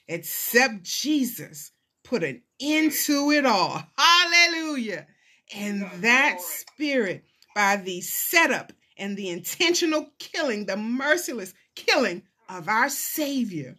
[0.08, 1.72] Except Jesus
[2.04, 3.84] put an end to it all.
[3.98, 5.06] Hallelujah.
[5.54, 12.90] And that spirit, by the setup and the intentional killing, the merciless killing of our
[12.90, 13.76] Savior,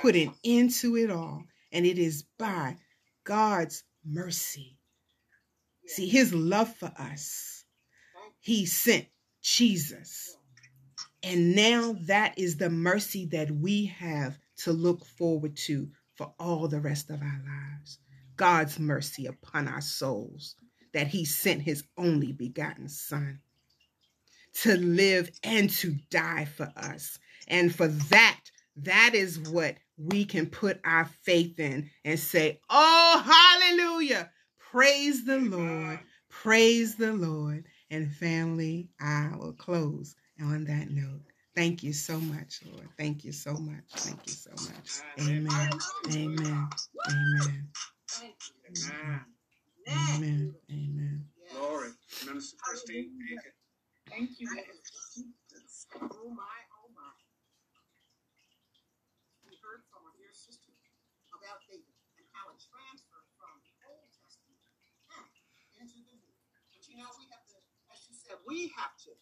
[0.00, 1.44] put an end to it all.
[1.72, 2.76] And it is by
[3.24, 4.78] God's mercy.
[5.86, 7.53] See, his love for us,
[8.44, 9.06] he sent
[9.40, 10.36] Jesus.
[11.22, 16.68] And now that is the mercy that we have to look forward to for all
[16.68, 17.98] the rest of our lives.
[18.36, 20.56] God's mercy upon our souls
[20.92, 23.40] that he sent his only begotten son
[24.60, 27.18] to live and to die for us.
[27.48, 28.40] And for that,
[28.76, 34.30] that is what we can put our faith in and say, Oh, hallelujah.
[34.58, 35.98] Praise the Lord.
[36.28, 37.64] Praise the Lord.
[37.94, 41.22] And family, I will close on that note.
[41.54, 42.88] Thank you so much, Lord.
[42.98, 43.86] Thank you so much.
[43.94, 44.98] Thank you so much.
[45.20, 45.70] Amen.
[46.10, 46.68] Amen.
[47.06, 47.68] Amen.
[48.66, 49.20] Amen.
[49.86, 50.54] Amen.
[50.72, 51.24] Amen.
[51.54, 51.90] Glory.
[52.26, 53.14] Minister Christine.
[54.10, 54.48] Thank you.
[54.50, 57.14] Oh my, oh my.
[59.46, 60.74] We heard from our dear sister
[61.30, 64.58] about David and how it transferred from the Old Testament
[65.14, 65.30] hmm,
[65.78, 66.34] into the New.
[66.74, 67.58] But you know, we have to,
[68.34, 69.12] as she said, we have to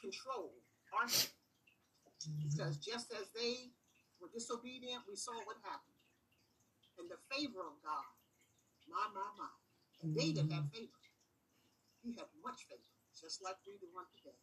[0.00, 0.54] control
[0.94, 1.34] our faith.
[2.42, 3.70] Because just as they
[4.18, 5.94] were disobedient, we saw what happened.
[6.96, 8.08] And the favor of God,
[8.88, 9.52] my, my, my.
[10.00, 11.00] And David had favor.
[12.00, 14.38] He had much favor, just like we do one today.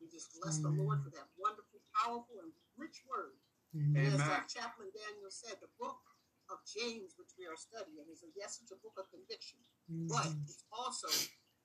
[0.00, 3.36] We just bless the Lord for that wonderful, powerful, and rich word.
[3.74, 4.40] And as uh, Amen.
[4.40, 6.00] uh, Chaplain Daniel said, the book
[6.48, 9.60] of James, which we are studying, is a yes, it's a book of conviction,
[10.08, 10.48] but mm-hmm.
[10.48, 11.10] it's also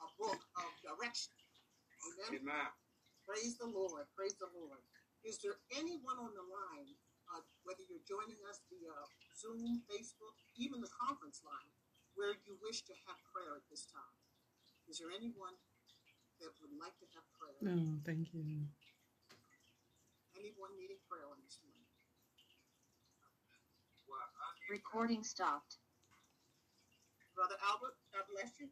[0.04, 1.32] a book of direction.
[2.04, 2.44] Amen.
[2.44, 2.70] Amen.
[3.24, 4.04] Praise the Lord.
[4.14, 4.84] Praise the Lord.
[5.24, 6.92] Is there anyone on the line,
[7.32, 8.92] uh, whether you're joining us via
[9.40, 11.72] Zoom, Facebook, even the conference line,
[12.20, 14.18] where you wish to have prayer at this time?
[14.92, 15.56] Is there anyone
[16.44, 17.56] that would like to have prayer?
[17.64, 18.68] No, thank you.
[20.36, 21.88] Anyone needing prayer on this morning?
[24.12, 25.80] Well, I need Recording stopped.
[27.32, 28.68] Brother Albert, God bless you.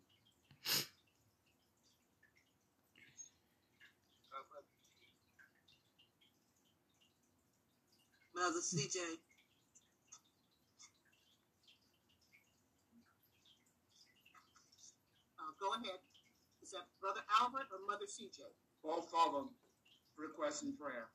[8.42, 8.98] Mother CJ.
[15.38, 16.02] Uh, go ahead.
[16.64, 18.42] Is that Brother Albert or Mother CJ?
[18.84, 19.50] both of them
[20.18, 21.06] requesting prayer.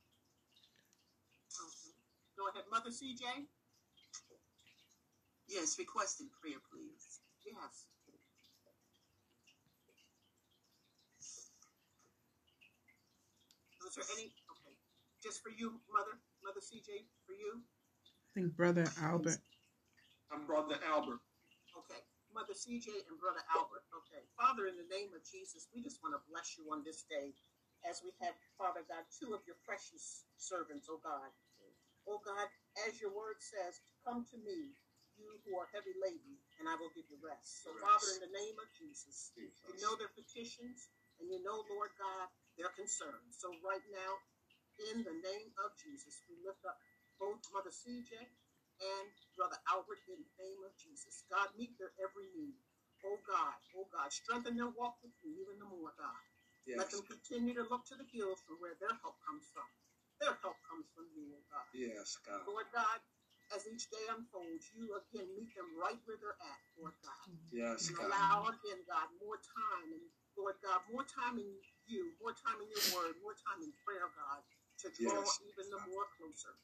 [1.51, 1.91] Okay.
[2.39, 3.27] Go ahead, Mother CJ.
[5.49, 7.19] Yes, requesting prayer, please.
[7.43, 7.87] Yes.
[13.87, 14.31] Is there any?
[14.31, 14.75] Okay.
[15.23, 17.59] Just for you, Mother, Mother CJ, for you.
[17.59, 19.43] I think Brother Albert.
[20.31, 21.19] I'm Brother Albert.
[21.75, 21.99] Okay.
[22.31, 23.83] Mother CJ and Brother Albert.
[23.91, 24.23] Okay.
[24.39, 27.35] Father, in the name of Jesus, we just want to bless you on this day
[27.83, 31.35] as we have, Father God, two of your precious servants, oh God.
[32.07, 32.47] Oh God,
[32.87, 34.71] as your word says, come to me,
[35.19, 37.67] you who are heavy laden, and I will give you rest.
[37.67, 39.51] So, Father, in the name of Jesus, you
[39.83, 43.35] know their petitions, and you know, Lord God, their concerns.
[43.35, 44.13] So, right now,
[44.93, 46.79] in the name of Jesus, we lift up
[47.21, 51.25] both Mother CJ and Brother Albert in the name of Jesus.
[51.33, 52.57] God, meet their every need.
[53.05, 56.23] Oh God, oh God, strengthen their walk with you even the more, God.
[56.81, 59.69] Let them continue to look to the hills from where their help comes from.
[60.19, 61.69] Their help comes from you, oh God.
[61.77, 62.43] Yes, God.
[62.49, 62.99] Lord God,
[63.55, 67.27] as each day unfolds, you again meet them right where they're at, Lord God.
[67.55, 68.11] Yes, And God.
[68.11, 70.05] allow again, God, more time and
[70.35, 71.49] Lord God, more time in
[71.87, 74.43] you, more time in your word, more time in prayer, God,
[74.83, 75.41] to draw Yes.
[75.47, 76.55] even the more closer.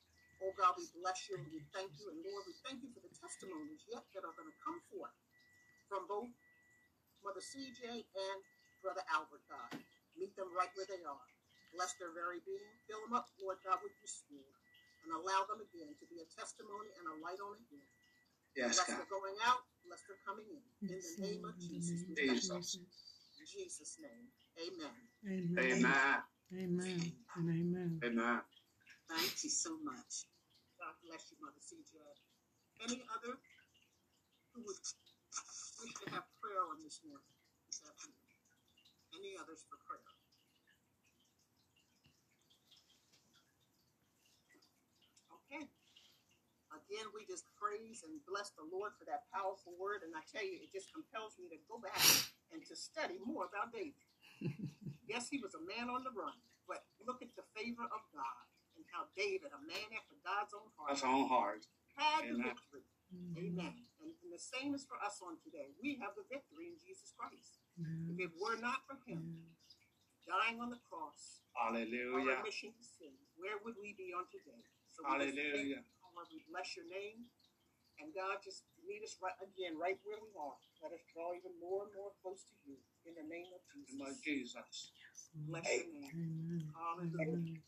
[0.42, 2.10] Oh God, we bless you and we thank you.
[2.10, 5.14] And Lord, we thank you for the testimonies yet that are going to come forth
[5.88, 6.32] from both
[7.24, 8.40] Mother CJ and
[8.82, 9.78] Brother Albert, God.
[10.18, 11.26] Meet them right where they are.
[11.72, 12.68] Bless their very being.
[12.90, 14.56] Fill them up, Lord God, with your spirit.
[15.06, 17.88] And allow them again to be a testimony and a light on a hill.
[18.56, 18.98] Yes, bless God.
[19.02, 20.62] their going out, bless their coming in.
[20.84, 22.58] In the name of Jesus, name we of thank you.
[22.60, 22.76] Jesus.
[23.40, 24.26] In Jesus' name,
[24.60, 24.94] amen.
[25.26, 25.58] Amen.
[25.58, 25.86] Amen.
[25.86, 26.22] Amen.
[26.52, 27.00] And amen.
[27.40, 28.44] Amen.
[29.08, 30.28] Thank you so much.
[30.76, 31.96] God bless you, Mother CJ.
[32.84, 33.40] Any other
[34.52, 37.32] who would wish to have prayer on this morning,
[37.64, 38.20] this afternoon?
[39.16, 40.04] Any others for prayer?
[45.48, 45.64] Okay.
[46.76, 50.04] again, we just praise and bless the Lord for that powerful word.
[50.04, 51.96] And I tell you, it just compels me to go back
[52.52, 53.96] and to study more about David.
[55.08, 56.36] Yes, he was a man on the run,
[56.66, 58.44] but look at the favor of God
[58.76, 61.62] and how David, a man after God's own heart, our own heart.
[61.96, 62.56] had the Amen.
[62.56, 62.86] victory.
[63.36, 63.76] Amen.
[64.00, 65.76] And, and the same is for us on today.
[65.84, 67.60] We have the victory in Jesus Christ.
[68.08, 69.52] If it were not for him
[70.24, 72.40] dying on the cross, our Hallelujah.
[72.40, 74.64] remission of sin, where would we be on today?
[74.88, 75.82] So we just thank Hallelujah.
[76.32, 77.28] We bless your name.
[78.02, 80.58] And God, just meet us right again, right where we are.
[80.82, 82.74] Let us draw even more and more close to you.
[83.06, 84.90] In the name of In the name of Jesus.
[84.90, 84.90] Jesus.
[85.46, 86.66] Bless your name.
[86.74, 87.62] Hallelujah.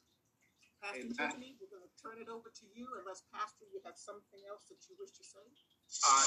[0.83, 1.15] Pastor Amen.
[1.15, 4.67] Tiffany, we're going to turn it over to you unless, Pastor, you have something else
[4.67, 5.47] that you wish to say.
[6.03, 6.27] Uh,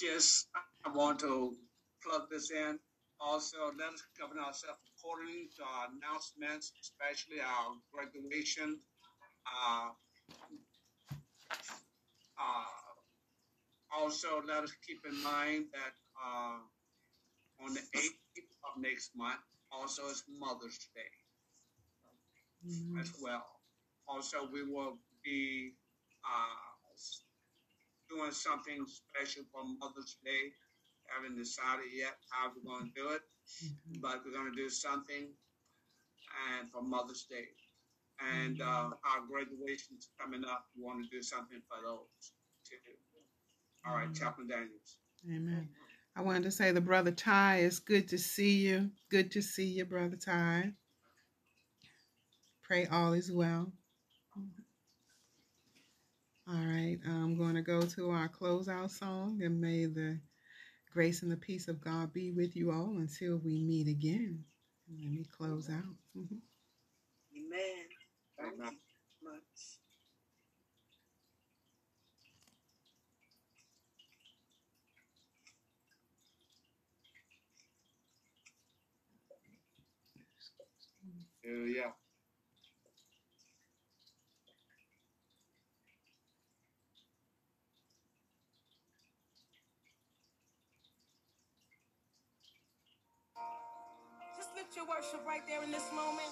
[0.00, 0.48] just,
[0.84, 1.52] I want to
[2.00, 2.80] plug this in.
[3.20, 8.80] Also, let us govern ourselves according to our announcements, especially our graduation.
[9.44, 9.92] Uh,
[12.40, 12.77] uh,
[13.96, 16.58] also, let us keep in mind that uh,
[17.64, 19.40] on the 8th of next month,
[19.70, 21.12] also is Mother's Day
[23.00, 23.46] as well.
[24.08, 25.72] Also, we will be
[26.24, 26.68] uh,
[28.08, 30.52] doing something special for Mother's Day.
[31.08, 33.22] Haven't decided yet how we're going to do it,
[34.00, 35.32] but we're going to do something
[36.58, 37.48] and for Mother's Day.
[38.36, 40.66] And uh, our graduation's coming up.
[40.76, 42.32] We want to do something for those
[42.68, 42.76] too.
[43.86, 44.96] All right, Chaplain Daniels.
[45.26, 45.68] Amen.
[46.16, 48.90] I wanted to say the brother Ty, it's good to see you.
[49.10, 50.72] Good to see you, brother Ty.
[52.62, 53.72] Pray all is well.
[56.48, 60.18] All right, I'm going to go to our closeout song, and may the
[60.92, 64.44] grace and the peace of God be with you all until we meet again.
[64.90, 65.96] Let me close out.
[66.16, 66.40] Mhm.
[67.36, 67.86] Amen.
[68.40, 68.72] Amen.
[68.72, 69.78] you much.
[81.48, 81.94] Hallelujah.
[94.36, 96.28] Just lift your worship right there in this moment.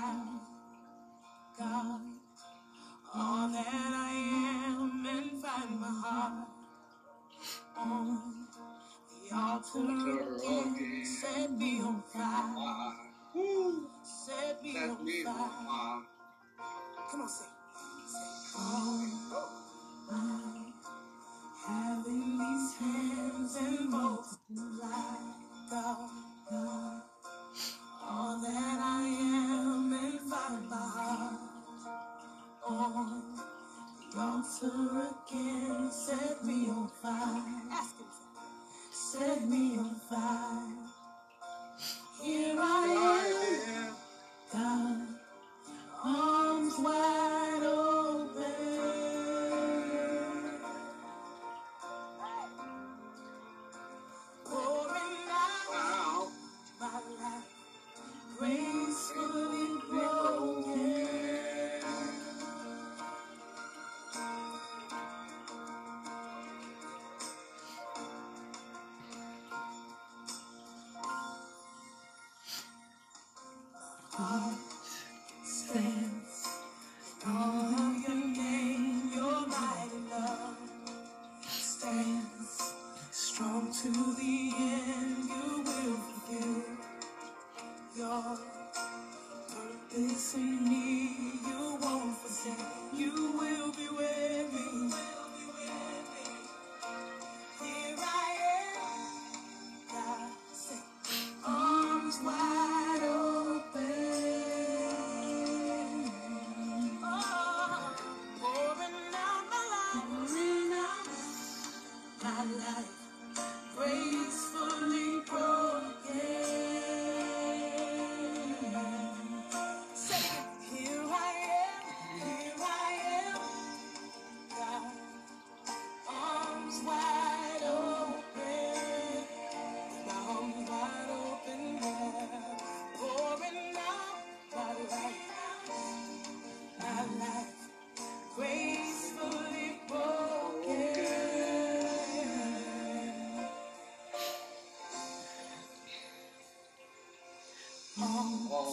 [0.00, 0.38] Multiply,
[1.58, 2.00] God,
[3.14, 4.12] all that I
[4.68, 6.48] am and find my heart
[7.78, 8.46] on
[9.30, 11.04] the altar again.
[11.04, 12.56] Set me on fire.
[12.58, 12.92] Uh,
[14.04, 15.34] Set me on fire.
[15.70, 16.00] uh,
[17.10, 17.48] Come on, sing.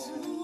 [0.05, 0.42] Jesus.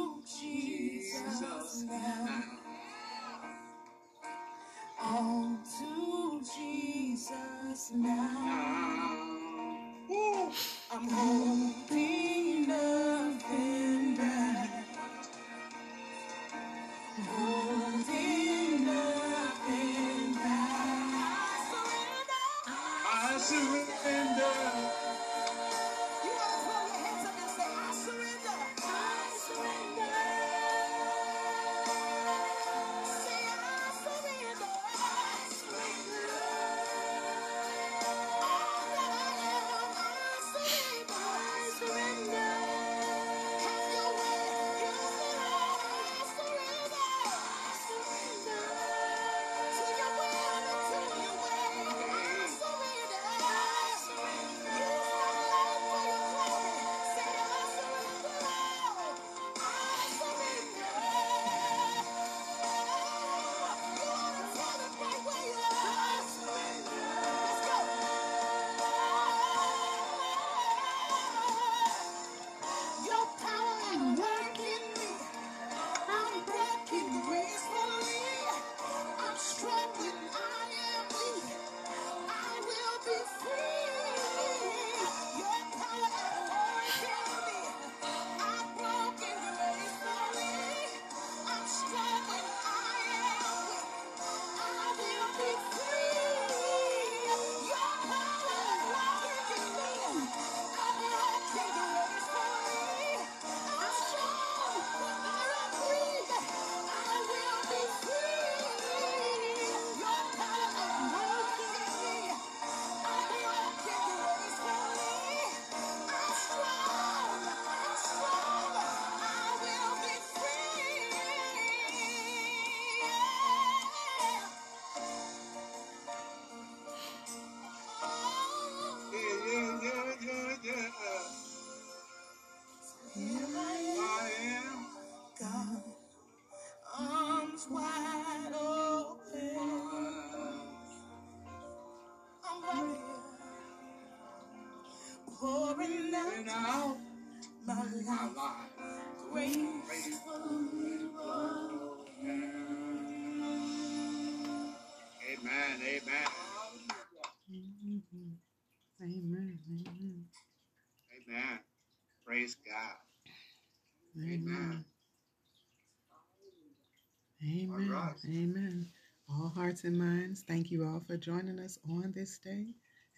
[169.80, 172.66] hearts and minds, thank you all for joining us on this day.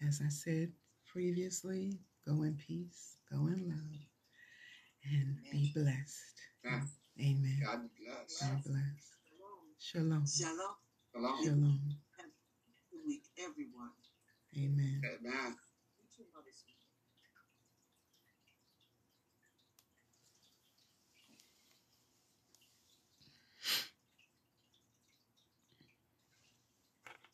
[0.06, 0.70] As I said
[1.10, 3.98] previously, go in peace, go in love,
[5.10, 6.38] and be blessed.
[6.64, 6.82] Ah.
[7.20, 7.58] Amen.
[7.64, 8.40] God bless.
[8.40, 9.02] God bless.
[9.80, 10.26] Shalom.
[10.28, 10.76] Shalom.
[11.12, 11.44] Shalom.
[11.44, 11.71] Shalom.